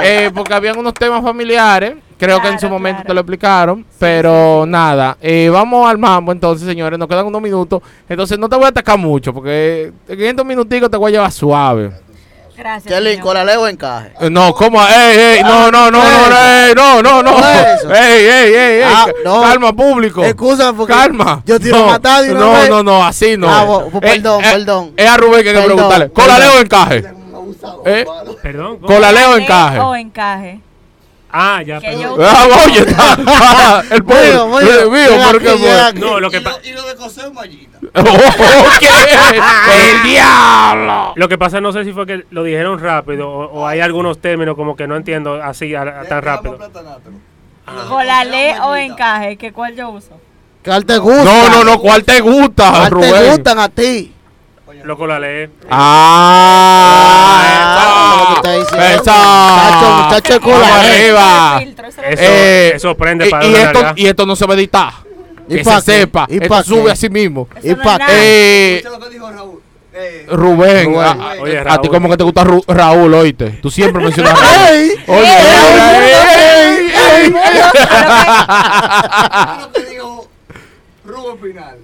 [0.05, 3.07] Eh, porque habían unos temas familiares, creo que en su Claro, momento claro.
[3.07, 7.82] te lo explicaron, pero nada, eh, vamos al mambo entonces, señores, nos quedan unos minutos,
[8.09, 11.32] entonces no te voy a atacar mucho, porque en estos minuticos te voy a llevar
[11.32, 11.91] suave.
[12.57, 12.93] Gracias.
[12.93, 13.23] Cherlin, señor.
[13.25, 14.11] ¿colaleo o encaje?
[14.19, 14.81] Eh, no, ¿cómo?
[14.85, 15.43] ¡Ey, ey!
[15.43, 17.47] No, no, no, no, no, no, no, no.
[17.95, 18.55] ¡Ey, ey, ey!
[18.55, 19.41] ey, Ah, ca- no.
[19.41, 20.23] Calma, público.
[20.23, 21.41] Escúchame porque Calma.
[21.45, 22.69] yo tiro no, matar de una no, vez.
[22.69, 23.49] no, no, así no.
[23.49, 24.93] Ah, Eh, perdón, eh, perdón.
[24.95, 26.09] Es a Rubén que hay que preguntarle.
[26.09, 26.25] perdón.
[26.25, 27.03] ¿Colaleo o encaje?
[27.85, 28.05] ¿Eh?
[28.41, 28.75] Perdón.
[28.77, 28.87] ¿cómo?
[28.87, 29.79] Colaleo o Colaleo encaje.
[29.79, 30.59] O encaje.
[31.38, 33.83] Ah, ya, Que yo- Ah, oye, está.
[33.91, 34.47] El público.
[34.89, 35.99] Mío, aquí.
[35.99, 36.57] No, lo que Y pasa.
[36.59, 37.77] lo- Y lo de coser mallita.
[38.79, 38.88] ¿Qué?
[39.91, 41.11] ¡El diablo!
[41.17, 44.19] Lo que pasa, no sé si fue que lo dijeron rápido o, o hay algunos
[44.19, 46.57] términos como que no entiendo así a- a- tan rápido.
[47.89, 49.36] Colalé o encaje.
[49.38, 50.19] ¿Que ¿Cuál yo uso?
[50.63, 51.23] ¿Cuál te gusta?
[51.25, 53.11] No, no, no, ¿cuál te gusta, ¿Cuál Rubén?
[53.13, 54.13] te gustan a ti?
[54.83, 55.49] Loco la lee.
[55.69, 57.41] Ah,
[58.18, 58.86] lo que tú estás diciendo.
[58.86, 59.11] eso.
[59.11, 61.61] Muchacho, muchacho de Vamos cola, Ese arriba.
[61.86, 64.93] Eso, Eh, eso prende para y esto, y esto no se va a editar.
[65.47, 66.26] ¿Y Que se sepa.
[66.30, 66.91] ¿Y Esto pa' sube qué?
[66.91, 67.47] así mismo.
[67.55, 68.11] eso ¿Y no es pa' nada.
[68.13, 69.61] Eh, Escucha lo que dijo Raúl.
[69.97, 70.99] Eh, Rubén, Rubén.
[70.99, 73.51] a, a- Oye, a ti como que te gusta Ru- Raúl, oíste.
[73.61, 74.89] Tú siempre mencionas a Raúl ¡Ey!
[75.07, 75.26] ey,
[77.16, 77.34] ey, ey.
[79.61, 80.28] lo que dijo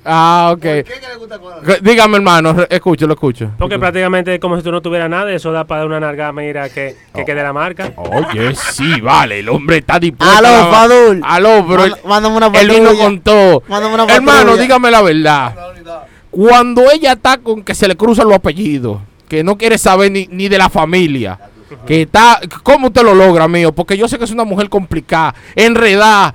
[0.05, 0.61] Ah, ok.
[0.61, 1.39] ¿Por qué que le gusta?
[1.65, 3.51] Que- Dígame, hermano, escucho, lo escucho.
[3.57, 6.31] Porque prácticamente es como si tú no tuvieras nada, eso da para dar una nalga,
[6.31, 7.91] mira, que, que quede la marca.
[7.95, 10.35] Oye, sí, vale, el hombre está dispuesto.
[10.37, 11.21] Aló, Fadul.
[11.23, 13.03] Aló, él, Manda- Mándame una él vino patrulla.
[13.03, 13.63] con todo.
[13.67, 15.55] Mándame una Hermano, dígame la verdad.
[16.29, 20.27] Cuando ella está con que se le cruzan los apellidos, que no quiere saber ni,
[20.31, 21.37] ni de la familia,
[21.85, 23.71] que está, ¿cómo usted lo logra, mío?
[23.73, 26.33] Porque yo sé que es una mujer complicada, enredada,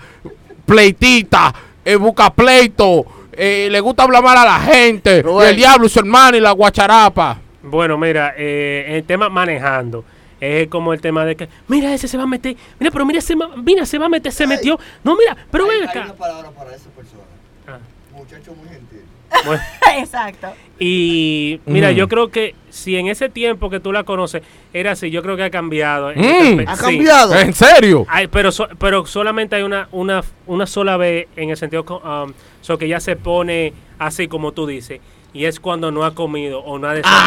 [0.65, 3.05] pleitita, eh, busca pleito,
[3.37, 5.49] eh, le gusta hablar mal a la gente, Rubén.
[5.51, 7.39] el diablo y su hermano y la guacharapa.
[7.63, 10.05] Bueno, mira, eh, el tema manejando.
[10.39, 13.21] Es como el tema de que, mira, ese se va a meter, mira, pero mira,
[13.23, 14.79] se, mira, se va a meter, se metió.
[15.03, 16.03] No, mira, pero Hay- ven Hay acá.
[16.05, 17.23] una palabra para esa persona.
[17.67, 17.79] Ah,
[18.15, 19.01] Muchacho muy gentil.
[19.45, 19.63] Bueno.
[19.99, 20.49] Exacto.
[20.79, 21.95] Y mira, Mm.
[21.95, 24.43] yo creo que si en ese tiempo que tú la conoces
[24.75, 26.09] era así, yo creo que ha cambiado.
[26.15, 26.21] Mm.
[26.21, 26.71] este aspecto.
[26.71, 26.83] ¿Ha Sí.
[26.97, 27.35] cambiado?
[27.35, 28.05] ¿En serio?
[28.09, 32.33] Ay, pero, so- pero solamente hay una, una, una sola vez en el sentido um,
[32.61, 35.01] so que ya se pone así como tú dices.
[35.33, 37.27] Y es cuando no ha comido o no ha desayunado.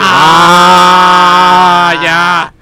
[1.01, 2.53] Ah, ya.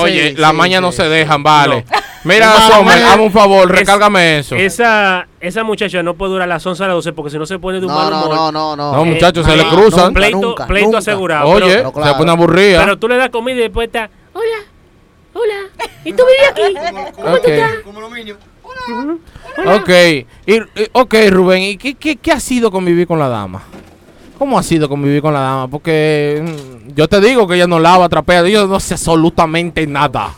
[0.00, 1.84] Oye, Sí, las sí, mañas no se dejan, vale.
[1.90, 2.01] No.
[2.24, 4.54] Mira, Sommer, hazme un favor, Es- recárgame eso.
[4.54, 7.58] Esa, esa muchacha no puede durar las 11 a las 12 porque si no se
[7.58, 8.34] pone de un No, mal no, humor.
[8.36, 8.92] no, no, no.
[8.92, 10.06] No, Eh, muchachos, se le cruzan.
[10.06, 10.98] nunca, pleito, nunca, pleito nunca.
[10.98, 11.48] asegurado.
[11.48, 12.12] Oye, pero, Pero claro.
[12.12, 12.80] se pone aburrida.
[12.80, 14.44] pero tú le das comida y después está, hola,
[15.34, 16.74] hola, ¿y tú vives aquí?
[17.12, 17.84] Como, como, Ok.
[17.84, 18.38] como los niños.
[19.66, 19.90] Ok,
[20.46, 23.62] y, y- ok, Rubén, ¿y qué, qué, qué ha sido convivir con la dama?
[24.38, 25.68] ¿Cómo ha sido convivir con la dama?
[25.68, 26.42] Porque
[26.88, 30.30] mm, yo te digo que ella no lava, trapea, ella no hace absolutamente nada.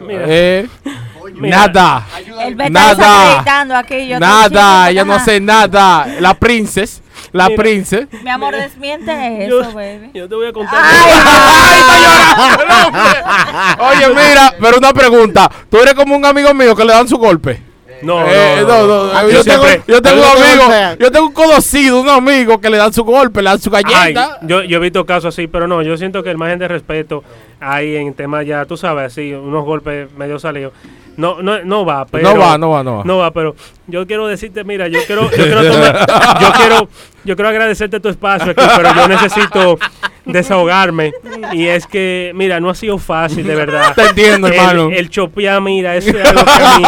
[0.00, 0.24] Mira.
[0.26, 0.66] Eh,
[1.34, 2.06] Nada.
[2.40, 3.78] El beta Nada.
[3.78, 4.08] aquí.
[4.08, 6.06] Yo Nada, ella no hace nada.
[6.20, 7.02] La princess,
[7.32, 7.62] la Mira.
[7.62, 8.06] princess.
[8.22, 10.10] Mi amor, desmiente Yo, eso, baby.
[10.14, 10.80] yo te voy a contar.
[10.82, 14.06] Ay, ¡Ay, está llorando el hombre!
[14.06, 15.50] Oye, mira, pero una pregunta.
[15.70, 17.62] Tú eres como un amigo mío que le dan su golpe.
[18.02, 19.12] No, Eh, no, no.
[19.12, 20.98] no, Yo, tengo, yo tengo un amigo, golpean.
[20.98, 23.82] yo tengo un conocido, un amigo que le dan su golpe, le dan su Ay,
[23.82, 24.38] galleta.
[24.42, 27.22] yo, yo he visto casos así, pero no, yo siento que el margen de respeto
[27.60, 30.72] ahí en temas ya, tú sabes, así, unos golpes medio salidos.
[31.16, 32.32] No, no, no va, pero.
[32.32, 33.04] no va, no va, no va.
[33.04, 33.54] No va, pero
[33.88, 36.06] yo quiero decirte, mira, yo quiero, yo quiero tomar-
[36.40, 36.88] yo quiero,
[37.24, 39.78] yo quiero agradecerte tu espacio aquí, pero yo necesito
[40.24, 41.12] desahogarme.
[41.52, 43.94] Y es que, mira, no ha sido fácil, de verdad.
[43.94, 44.90] Te entiendo, El- hermano.
[44.92, 46.84] El, chopear, mira, eso es algo que a mí,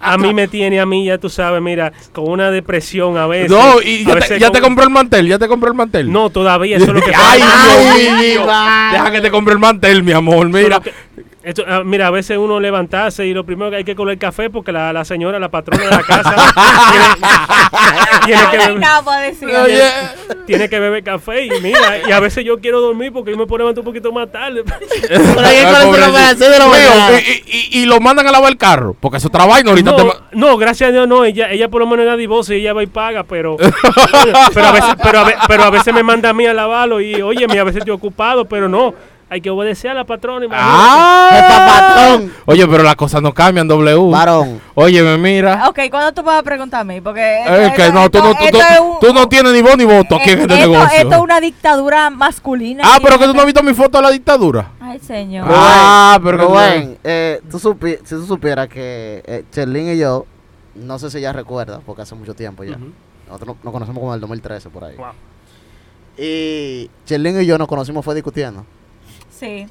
[0.00, 3.50] a mí me tiene, a mí, ya tú sabes, mira, con una depresión a veces.
[3.50, 6.10] No, y ya, te, ya te compró el mantel, ya te compró el mantel.
[6.12, 7.42] No, todavía, eso es lo que Ay.
[8.00, 8.46] Dios mío.
[8.92, 10.48] Deja que te compre el mantel, mi amor.
[10.48, 10.80] Mira.
[11.44, 14.48] Esto, ah, mira, a veces uno levantarse y lo primero que hay que comer café
[14.48, 16.34] porque la, la señora, la patrona de la casa,
[18.24, 19.48] tiene, tiene que beber, nada para decir.
[19.48, 19.82] Oye,
[20.46, 23.46] tiene que beber café y mira, y a veces yo quiero dormir porque yo me
[23.46, 24.64] puedo levantar un poquito más tarde.
[27.72, 30.56] Y, lo mandan a lavar el carro, porque eso trabaja y ahorita No, te no,
[30.56, 32.86] gracias a Dios no, ella, ella por lo menos da divorcio y ella va y
[32.86, 33.56] paga, pero
[34.54, 37.00] pero a veces, pero a, ve- pero a veces me manda a mí a lavarlo
[37.00, 38.94] y oye, a veces estoy ocupado, pero no,
[39.30, 40.44] hay que obedecer a la patrona.
[40.46, 40.72] imagínate.
[40.72, 41.94] ¡Ah!
[41.96, 42.32] Patrón.
[42.46, 44.10] Oye, pero las cosas no cambian, W.
[44.10, 44.60] Varón.
[44.74, 45.68] Oye, me mira.
[45.68, 47.00] Ok, ¿cuándo tú vas a preguntar a mí?
[47.00, 49.28] Porque esto- Es que esto- no, tú no, tú, esto tú- es un- tú no
[49.28, 50.98] tienes ni voz ni voto aquí en eh, este negocio.
[50.98, 52.82] esto es una dictadura masculina.
[52.86, 54.70] Ah, pero que tú no has visto mi foto de la dictadura.
[54.80, 55.46] Ay, señor.
[55.50, 60.26] Ah, pero Rubén, eh, tú supi- si tú supieras que eh, Cherlin y yo,
[60.74, 62.76] no sé si ella recuerda, porque hace mucho tiempo ya.
[63.26, 64.96] Nosotros no- nos conocemos como en el 2013 por ahí.
[64.96, 65.06] Wow.
[66.16, 68.64] Y Cherlin y yo nos conocimos fue discutiendo.
[69.38, 69.66] Sí.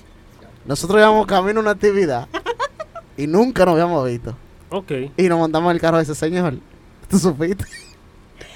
[0.65, 2.27] Nosotros íbamos camino a una actividad
[3.17, 4.35] y nunca nos habíamos visto.
[4.69, 4.91] Ok.
[5.17, 6.55] Y nos montamos en el carro de ese señor.
[7.09, 7.65] ¿Tú supiste?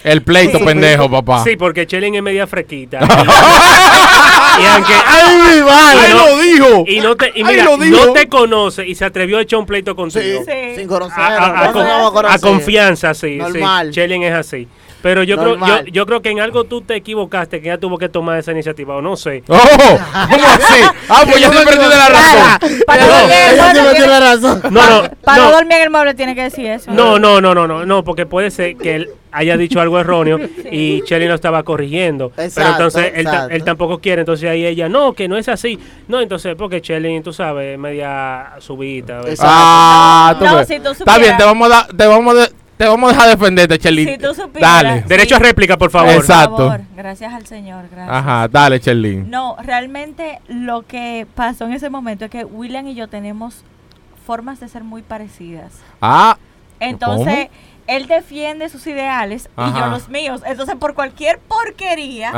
[0.03, 0.63] El pleito Sí.
[0.65, 1.43] pendejo, papá.
[1.43, 2.99] Sí, porque Chelin es media frequita.
[4.61, 5.99] y aunque ¡Ay, mi madre!
[6.07, 6.83] ¡Ay, lo dijo!
[6.87, 8.05] y no te y mira, lo dijo.
[8.07, 10.43] no te conoce y se atrevió a echar un pleito contigo.
[10.45, 10.75] Sí, Sí.
[10.79, 11.19] sin conocer.
[11.19, 12.39] A, a- a no con- nos vamos a conocer.
[12.41, 13.35] confianza, sí.
[13.37, 13.87] Normal.
[13.87, 13.93] sí.
[13.93, 14.67] Chelin es así.
[15.07, 17.97] Pero yo creo, yo, yo creo que en algo tú te equivocaste, que ella tuvo
[17.97, 19.41] que tomar esa iniciativa, o no sé.
[19.47, 19.55] ¡Oh!
[19.57, 20.81] ¿Cómo así?
[21.07, 22.79] Ah, pues ya siempre tiene la razón.
[22.85, 24.61] Para No, dormir tiene- razón.
[24.69, 26.91] No, no, para no no, dormir en el mueble tiene que decir eso.
[26.91, 30.39] no, no, no, no, no, no, porque puede ser que él haya dicho algo erróneo
[30.71, 32.33] y Chelin lo estaba corrigiendo.
[32.35, 35.79] pero entonces él, él tampoco quiere, entonces ahí ella, no, que no es así.
[36.09, 38.55] No, entonces, porque Chelin, tú sabes, media.
[38.57, 39.35] Exacto.
[39.41, 40.67] Ah, tú No, ves.
[40.67, 43.29] si tú Está bien, te vamos a dar, te vamos a, te vamos a dejar
[43.37, 44.07] defenderte, Chelín.
[44.07, 45.01] Si tú supieras- Dale.
[45.07, 46.09] Derecho a réplica, por favor.
[46.13, 46.57] Por Exacto.
[46.57, 48.15] favor, gracias al Señor, gracias.
[48.15, 49.29] Ajá, dale, Chelín.
[49.29, 53.63] No, realmente lo que pasó en ese momento es que William y yo tenemos
[54.25, 55.71] formas de ser muy parecidas.
[56.01, 56.37] Ah,
[56.79, 57.47] Entonces,
[57.87, 60.41] él defiende sus ideales y yo los míos.
[60.45, 62.31] Entonces, por cualquier porquería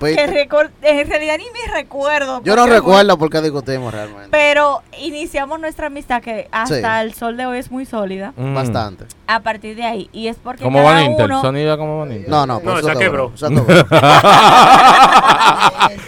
[0.00, 0.48] que
[0.82, 2.42] en realidad ni me recuerdo.
[2.44, 4.28] Yo no recuerdo por qué discutimos realmente.
[4.30, 7.06] Pero iniciamos nuestra amistad que hasta Sí.
[7.06, 8.32] el sol de hoy es muy sólida.
[8.36, 8.54] Mm.
[8.54, 9.04] Bastante.
[9.26, 10.08] A partir de ahí.
[10.12, 11.26] Y es porque ¿Cómo cada va Inter?
[11.26, 12.28] uno Sonido como va Inter.
[12.28, 13.32] No, no, No, pues esa eso quebró.
[13.34, 13.86] Eso quebró.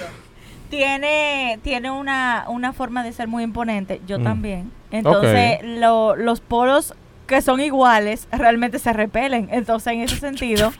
[0.70, 4.00] tiene, tiene una, una forma de ser muy imponente.
[4.06, 4.24] Yo Mm.
[4.24, 4.72] también.
[4.90, 6.94] Entonces, lo- los polos
[7.28, 9.48] que son iguales realmente se repelen.
[9.52, 10.72] Entonces, en ese sentido,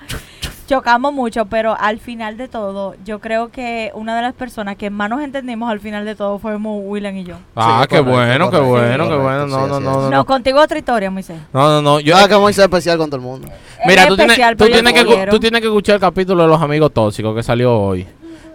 [0.67, 4.91] chocamos mucho, pero al final de todo, yo creo que una de las personas que
[4.91, 7.37] más nos entendimos al final de todo fuimos William y yo.
[7.57, 9.47] Ah, Sí, qué correcto, bueno, qué correcto, bueno, qué bueno.
[9.47, 10.25] sí, No, no, no, no, No, no.
[10.27, 11.39] contigo otra historia, Moisés.
[11.53, 12.01] No, no, no.
[12.01, 13.49] Yo, Yo que muy especial con todo el mundo.
[13.87, 16.01] mira, Es tú tienes, especial, tú, pero yo tienes que, tú tienes que escuchar el
[16.01, 18.07] capítulo de los amigos tóxicos que salió hoy.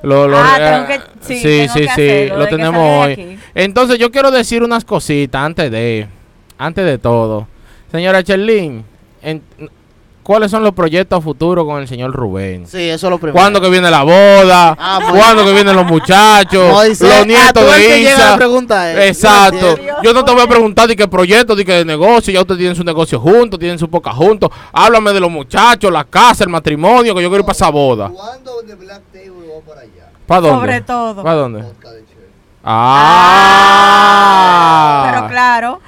[0.03, 3.11] Lo, lo- Ah, tengo que- sí, sí, tengo sí, que sí, hacerlo, lo tenemos hoy.
[3.13, 3.39] aquí.
[3.55, 6.07] Entonces yo quiero decir unas cositas antes de,
[6.57, 7.47] antes de todo.
[7.93, 8.83] Señora Cherlin,
[9.21, 9.43] en-
[10.23, 12.65] ¿cuáles son los proyectos futuros con el señor Rubén?
[12.65, 13.39] Sí, eso es lo primero.
[13.39, 14.75] ¿Cuándo que viene la boda?
[14.79, 16.71] Ah, muy- ¿Cuándo que vienen los muchachos?
[16.73, 18.33] Moisés, los ah, nietos que de Isa.
[18.33, 19.01] a preguntar eso.
[19.27, 19.75] Exacto.
[20.01, 22.33] Yo no te voy a preguntar de qué proyecto, de qué negocio.
[22.33, 24.49] Ya ustedes tienen su negocio juntos, tienen su poca juntos.
[24.71, 28.09] Háblame de los muchachos, la casa, el matrimonio, que yo quiero ir para esa boda.
[28.09, 30.09] ¿Cuándo de Black Table va para allá?
[30.25, 30.59] ¿Para dónde?
[30.61, 31.21] Sobre todo.
[31.21, 31.61] ¿Para dónde?
[31.61, 31.93] Cher.
[33.75, 35.09] Ah.
[35.11, 35.79] Pero claro.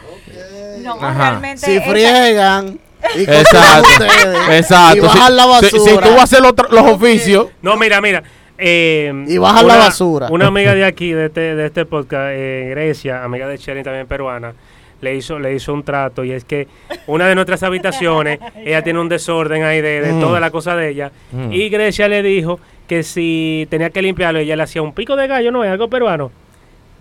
[0.86, 1.30] No, Ajá.
[1.32, 1.66] realmente.
[1.66, 2.80] Si friegan.
[3.16, 4.06] Y Exacto.
[4.52, 4.98] Exacto.
[4.98, 5.70] Y bajan la Si- basura.
[5.70, 6.54] si, si tú vas a hacer los,
[6.92, 7.48] oficios.
[7.62, 8.24] No, mira, mira.
[8.58, 10.28] eh, Y bajan la basura.
[10.32, 14.08] Una amiga de aquí, de este, de este podcast, eh, Grecia, amiga de Shelly también
[14.08, 14.54] peruana,
[15.02, 16.68] le hizo, le hizo un trato y es que
[17.06, 20.20] una de nuestras habitaciones, ella tiene un desorden ahí de, de Mm.
[20.22, 21.12] toda la cosa de ella.
[21.32, 21.52] Mm.
[21.52, 25.28] Y Grecia le dijo que si tenía que limpiarlo, ella le hacía un pico de
[25.28, 25.64] gallo, ¿no?
[25.64, 26.32] Es algo peruano.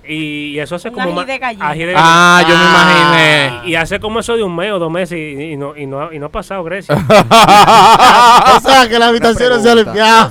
[0.06, 1.68] Y, y eso hace Un como ají de gallina.
[1.70, 3.50] ají de Ah, yo me Ah.
[3.54, 3.70] imaginé.
[3.70, 6.12] Y hace como eso de un mes o dos meses y, y no, y, no,
[6.12, 6.94] y no ha pasado, Grecia.
[8.56, 10.30] o sea, que la habitación no se ha limpiado.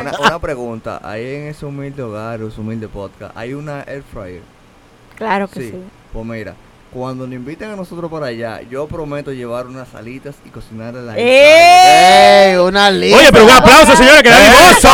[0.00, 4.42] Una, una pregunta, ahí en ese humilde hogar, ese humilde podcast, ¿hay una air fryer?
[5.16, 5.70] Claro que Sí.
[5.70, 5.78] sí.
[6.12, 6.54] Pues mira,
[6.94, 11.06] cuando nos inviten a nosotros para allá, yo prometo llevar unas alitas y cocinar en
[11.06, 12.52] la ¡Eh!
[12.52, 12.56] ¡Ey!
[12.56, 13.18] Una lista.
[13.18, 14.88] Oye, pero un aplauso, señores, que da ¡Eso!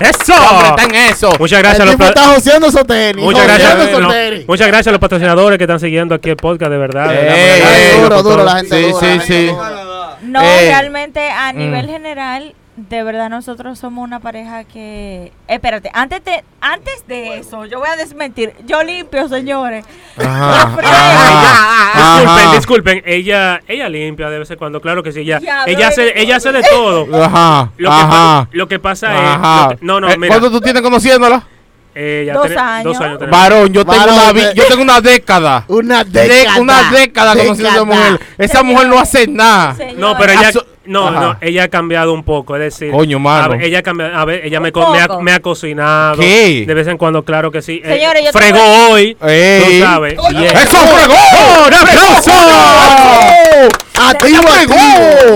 [0.00, 0.32] ¡Eso!
[0.50, 1.30] Hombre, está en eso.
[1.38, 2.66] Muchas gracias a El los tipo está joseando.
[2.68, 4.48] Muchas joseando gracias, no, tenis.
[4.48, 7.08] muchas gracias a los patrocinadores que están siguiendo aquí el podcast, de verdad.
[7.10, 9.46] de Ey, verdad, agradezco duro, duro, la gente Sí, dura, sí, sí.
[9.48, 10.18] dura.
[10.22, 11.56] No, Eh, realmente a mm.
[11.58, 15.32] nivel general, de verdad nosotros somos una pareja que...
[15.46, 18.52] Espérate, antes de, antes de eso, yo voy a desmentir.
[18.66, 19.84] Yo limpio, señores.
[20.18, 20.90] Ajá, Disculpen,
[22.26, 22.54] ajá.
[22.56, 26.20] disculpen, ella, ella limpia de vez en cuando, claro que sí, ella, Ya, ella hace,
[26.20, 27.06] ella hace de todo.
[27.24, 28.08] Ajá, Lo que, ajá.
[28.10, 29.64] pa- lo que pasa Ajá.
[29.64, 31.44] es, lo que- no, no, Eh, mira, ¿Cuánto tú tienes conociéndola?
[31.94, 32.84] eh, ya Dos años.
[32.84, 33.38] dos años tenemos.
[33.40, 35.64] Varón, yo tengo Varón, una, vi- de- yo tengo una década.
[35.68, 36.60] Una De- década.
[36.60, 38.20] una década conociendo a esa mujer.
[38.38, 39.74] Esa mujer no hace nada.
[39.76, 41.20] Señores, No, pero ella, Aso- no, Ajá.
[41.20, 43.44] no, ella ha cambiado un poco, es decir, Coño, mano.
[43.44, 45.22] a ver, ella ha cambiado, a ver, ella me, co- me, ha, poco.
[45.22, 46.64] me ha cocinado, ¿Qué?
[46.66, 49.62] de vez en cuando, claro que sí, Eh, Señores, yo fregó tengo- hoy, Ey.
[49.78, 51.14] tú sabes, y es- ¡Eso fregó!
[51.66, 52.32] ¡Un aplauso!
[54.10, 54.74] Activo, fregó!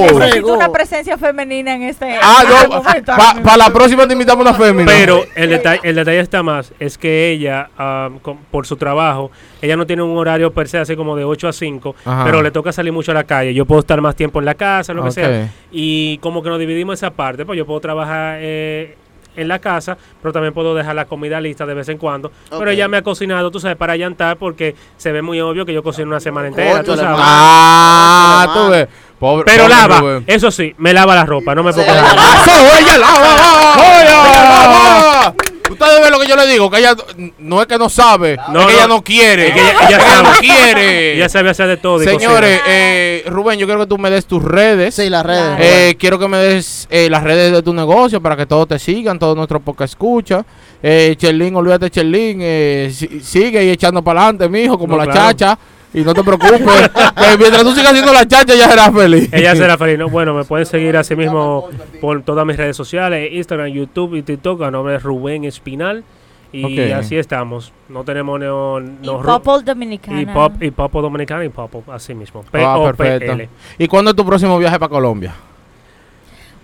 [0.05, 0.19] activo.
[0.21, 3.13] necesito una presencia femenina en este, Ah, en este no, momento.
[3.45, 4.91] para la próxima te invitamos una fémina.
[4.91, 9.31] Pero el detalle, el detalle está más, es que ella, ah, con- por su trabajo,
[9.63, 12.25] ella no tiene un horario per se así como de 8 a 5, Ajá.
[12.25, 13.53] pero le toca salir mucho a la calle.
[13.55, 15.49] Yo puedo estar más tiempo en la casa, lo que sea.
[15.71, 18.97] Y como que nos dividimos esa parte, pues yo puedo trabajar eh,
[19.39, 22.31] en la casa, pero también puedo dejar la comida lista de vez en cuando.
[22.51, 25.73] Pero ella me ha cocinado, tú sabes, para llantar, porque se ve muy obvio que
[25.73, 27.19] yo cocino una semana entera, tú sabes.
[27.21, 28.89] Ah, tú ves.
[29.19, 30.25] Pobre, Pero pobre lava, Rubén.
[30.29, 32.03] eso sí, me lava la ropa, no me Sí, pongo la
[32.45, 33.35] ¡Eso, ella lava!
[33.77, 35.35] ¡Ella lava!
[35.81, 36.97] Ustedes ven lo que yo le digo, que ella
[37.39, 38.79] no es que no sabe, No, es que no.
[38.79, 39.49] ella no quiere.
[39.49, 40.39] Es que ella- ella no sabe.
[40.41, 41.15] quiere.
[41.17, 42.01] Ella sabe hacer de todo.
[42.01, 44.95] Señores, eh, Rubén, yo quiero que tú me des tus redes.
[44.95, 45.57] Sí, las redes.
[45.61, 48.79] Eh, quiero que me des eh, las redes de tu negocio para que todos te
[48.79, 50.45] sigan, todos nuestros podcast escucha.
[50.83, 55.11] Eh, Cherlin, olvídate, Cherlin, eh, si- sigue y echando para adelante, mijo, como No, la
[55.13, 55.33] claro.
[55.33, 55.59] chacha.
[55.95, 59.29] Y no te preocupes, que mientras tú sigas haciendo la chacha, ya serás feliz.
[59.33, 59.99] Ella será feliz.
[59.99, 60.09] ¿no?
[60.09, 61.69] Bueno, me pueden seguir así mismo
[62.01, 66.05] por todas mis redes sociales, Instagram, YouTube y TikTok, a nombre de Rubén Espinal.
[66.53, 67.73] Y así estamos.
[67.91, 70.21] No tenemos neo, Y no, Ru- Popol Dominicana.
[70.23, 72.43] y pop y Popo Dominicano y Popo, así mismo.
[72.51, 73.33] P Ah, O P perfecto.
[73.33, 73.49] L.
[73.79, 75.35] ¿Y cuándo es tu próximo viaje para Colombia?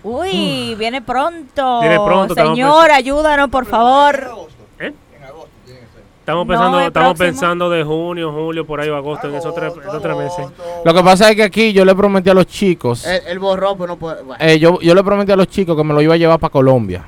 [0.03, 1.81] Uy, viene pronto.
[1.81, 4.44] Viene pronto, Señor, ayúdanos, por favor.
[6.25, 6.31] ¿Eh?
[6.31, 7.27] Estamos No, pensando, el estamos próximo.
[7.29, 10.45] pensando de junio, julio, por ahí o agosto, en esos tres, esos tres meses.
[10.83, 13.75] Lo que pasa es que aquí yo le prometí a los chicos, El, el borró,
[13.75, 14.23] pero no puede.
[14.23, 14.43] bueno.
[14.43, 16.51] eh, yo, yo le prometí a los chicos que me lo iba a llevar para
[16.51, 17.05] Colombia.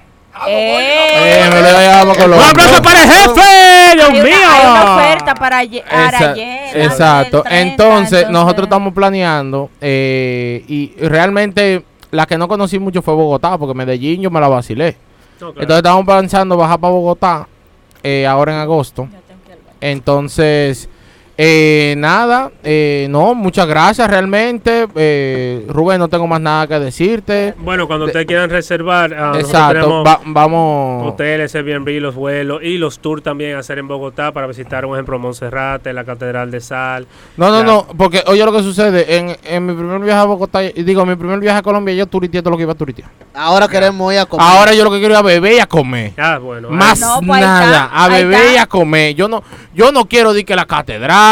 [0.47, 2.49] Eh, Eh, me lo iba a llevar para ¡Un Colombia.
[2.51, 3.95] aplauso para el jefe!
[3.95, 4.35] ¡Dios hay, mío!
[4.37, 5.83] una, hay una oferta para, ayer.
[5.89, 7.37] Esa- ayer, exacto.
[7.37, 13.15] del 30, entonces, nosotros estamos planeando eh, y realmente la que no conocí mucho fue
[13.15, 14.95] Bogotá, porque Medellín yo me la vacilé.
[15.39, 15.61] No, claro.
[15.61, 17.47] Entonces estamos pensando bajar para Bogotá
[18.09, 19.09] eh, ahora en agosto.
[19.81, 20.87] Entonces,
[21.39, 24.87] eh, nada, eh, no, muchas gracias realmente.
[24.95, 27.53] Eh, Rubén, no tengo más nada que decirte.
[27.59, 31.07] Bueno, cuando ustedes quieran reservar, ah, Exacto, va- vamos.
[31.13, 34.95] Hoteles, Airbnb, los vuelos y los tours también a hacer en Bogotá para visitar, por
[34.97, 37.05] ejemplo, Monserrate, la Catedral de Sal.
[37.37, 40.63] No, no, no, porque oye lo que sucede, en, en mi primer viaje a Bogotá,
[40.63, 43.09] y digo, mi primer viaje a Colombia, yo turiteé todo lo que iba a turitear.
[43.35, 44.43] Ahora queremos ir a comer.
[44.47, 46.13] Ahora yo lo que quiero es a beber y a comer.
[46.17, 46.69] Ah, bueno.
[46.71, 49.13] Más No, pues nada, está, a beber y a comer.
[49.13, 49.43] Yo no,
[49.75, 51.26] yo no quiero decir que la catedral,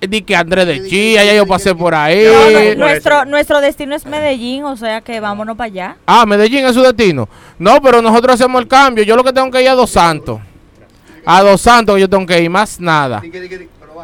[0.00, 2.24] di que Andrés de Chía, ya yo pasé por ahí.
[2.24, 5.96] No, no, por nuestro, nuestro destino es Medellín, o sea que vámonos para allá.
[6.06, 7.28] Ah, Medellín es su destino.
[7.58, 9.04] No, pero nosotros hacemos el cambio.
[9.04, 10.40] Yo lo que tengo que ir a Dos Santos.
[11.26, 13.22] A Dos Santos yo tengo que ir, más nada.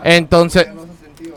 [0.04, 0.66] Entonces,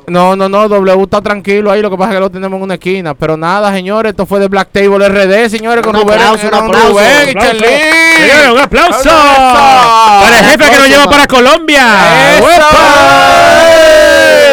[0.08, 2.64] no, no, no, W está tranquilo ahí, lo que pasa es que lo tenemos en
[2.64, 3.14] una esquina.
[3.14, 6.54] Pero nada, señores, esto fue de Black Table RD, señores, con Un Rubén, aplauso, un
[6.54, 6.90] aplauso.
[6.90, 7.60] Rubén Un aplauso.
[7.60, 7.92] Charlene.
[8.18, 10.22] Señores, un aplauso ¡Aplauso!
[10.22, 12.40] para el jefe que nos lleva para Colombia.
[12.40, 13.69] ¡Eso!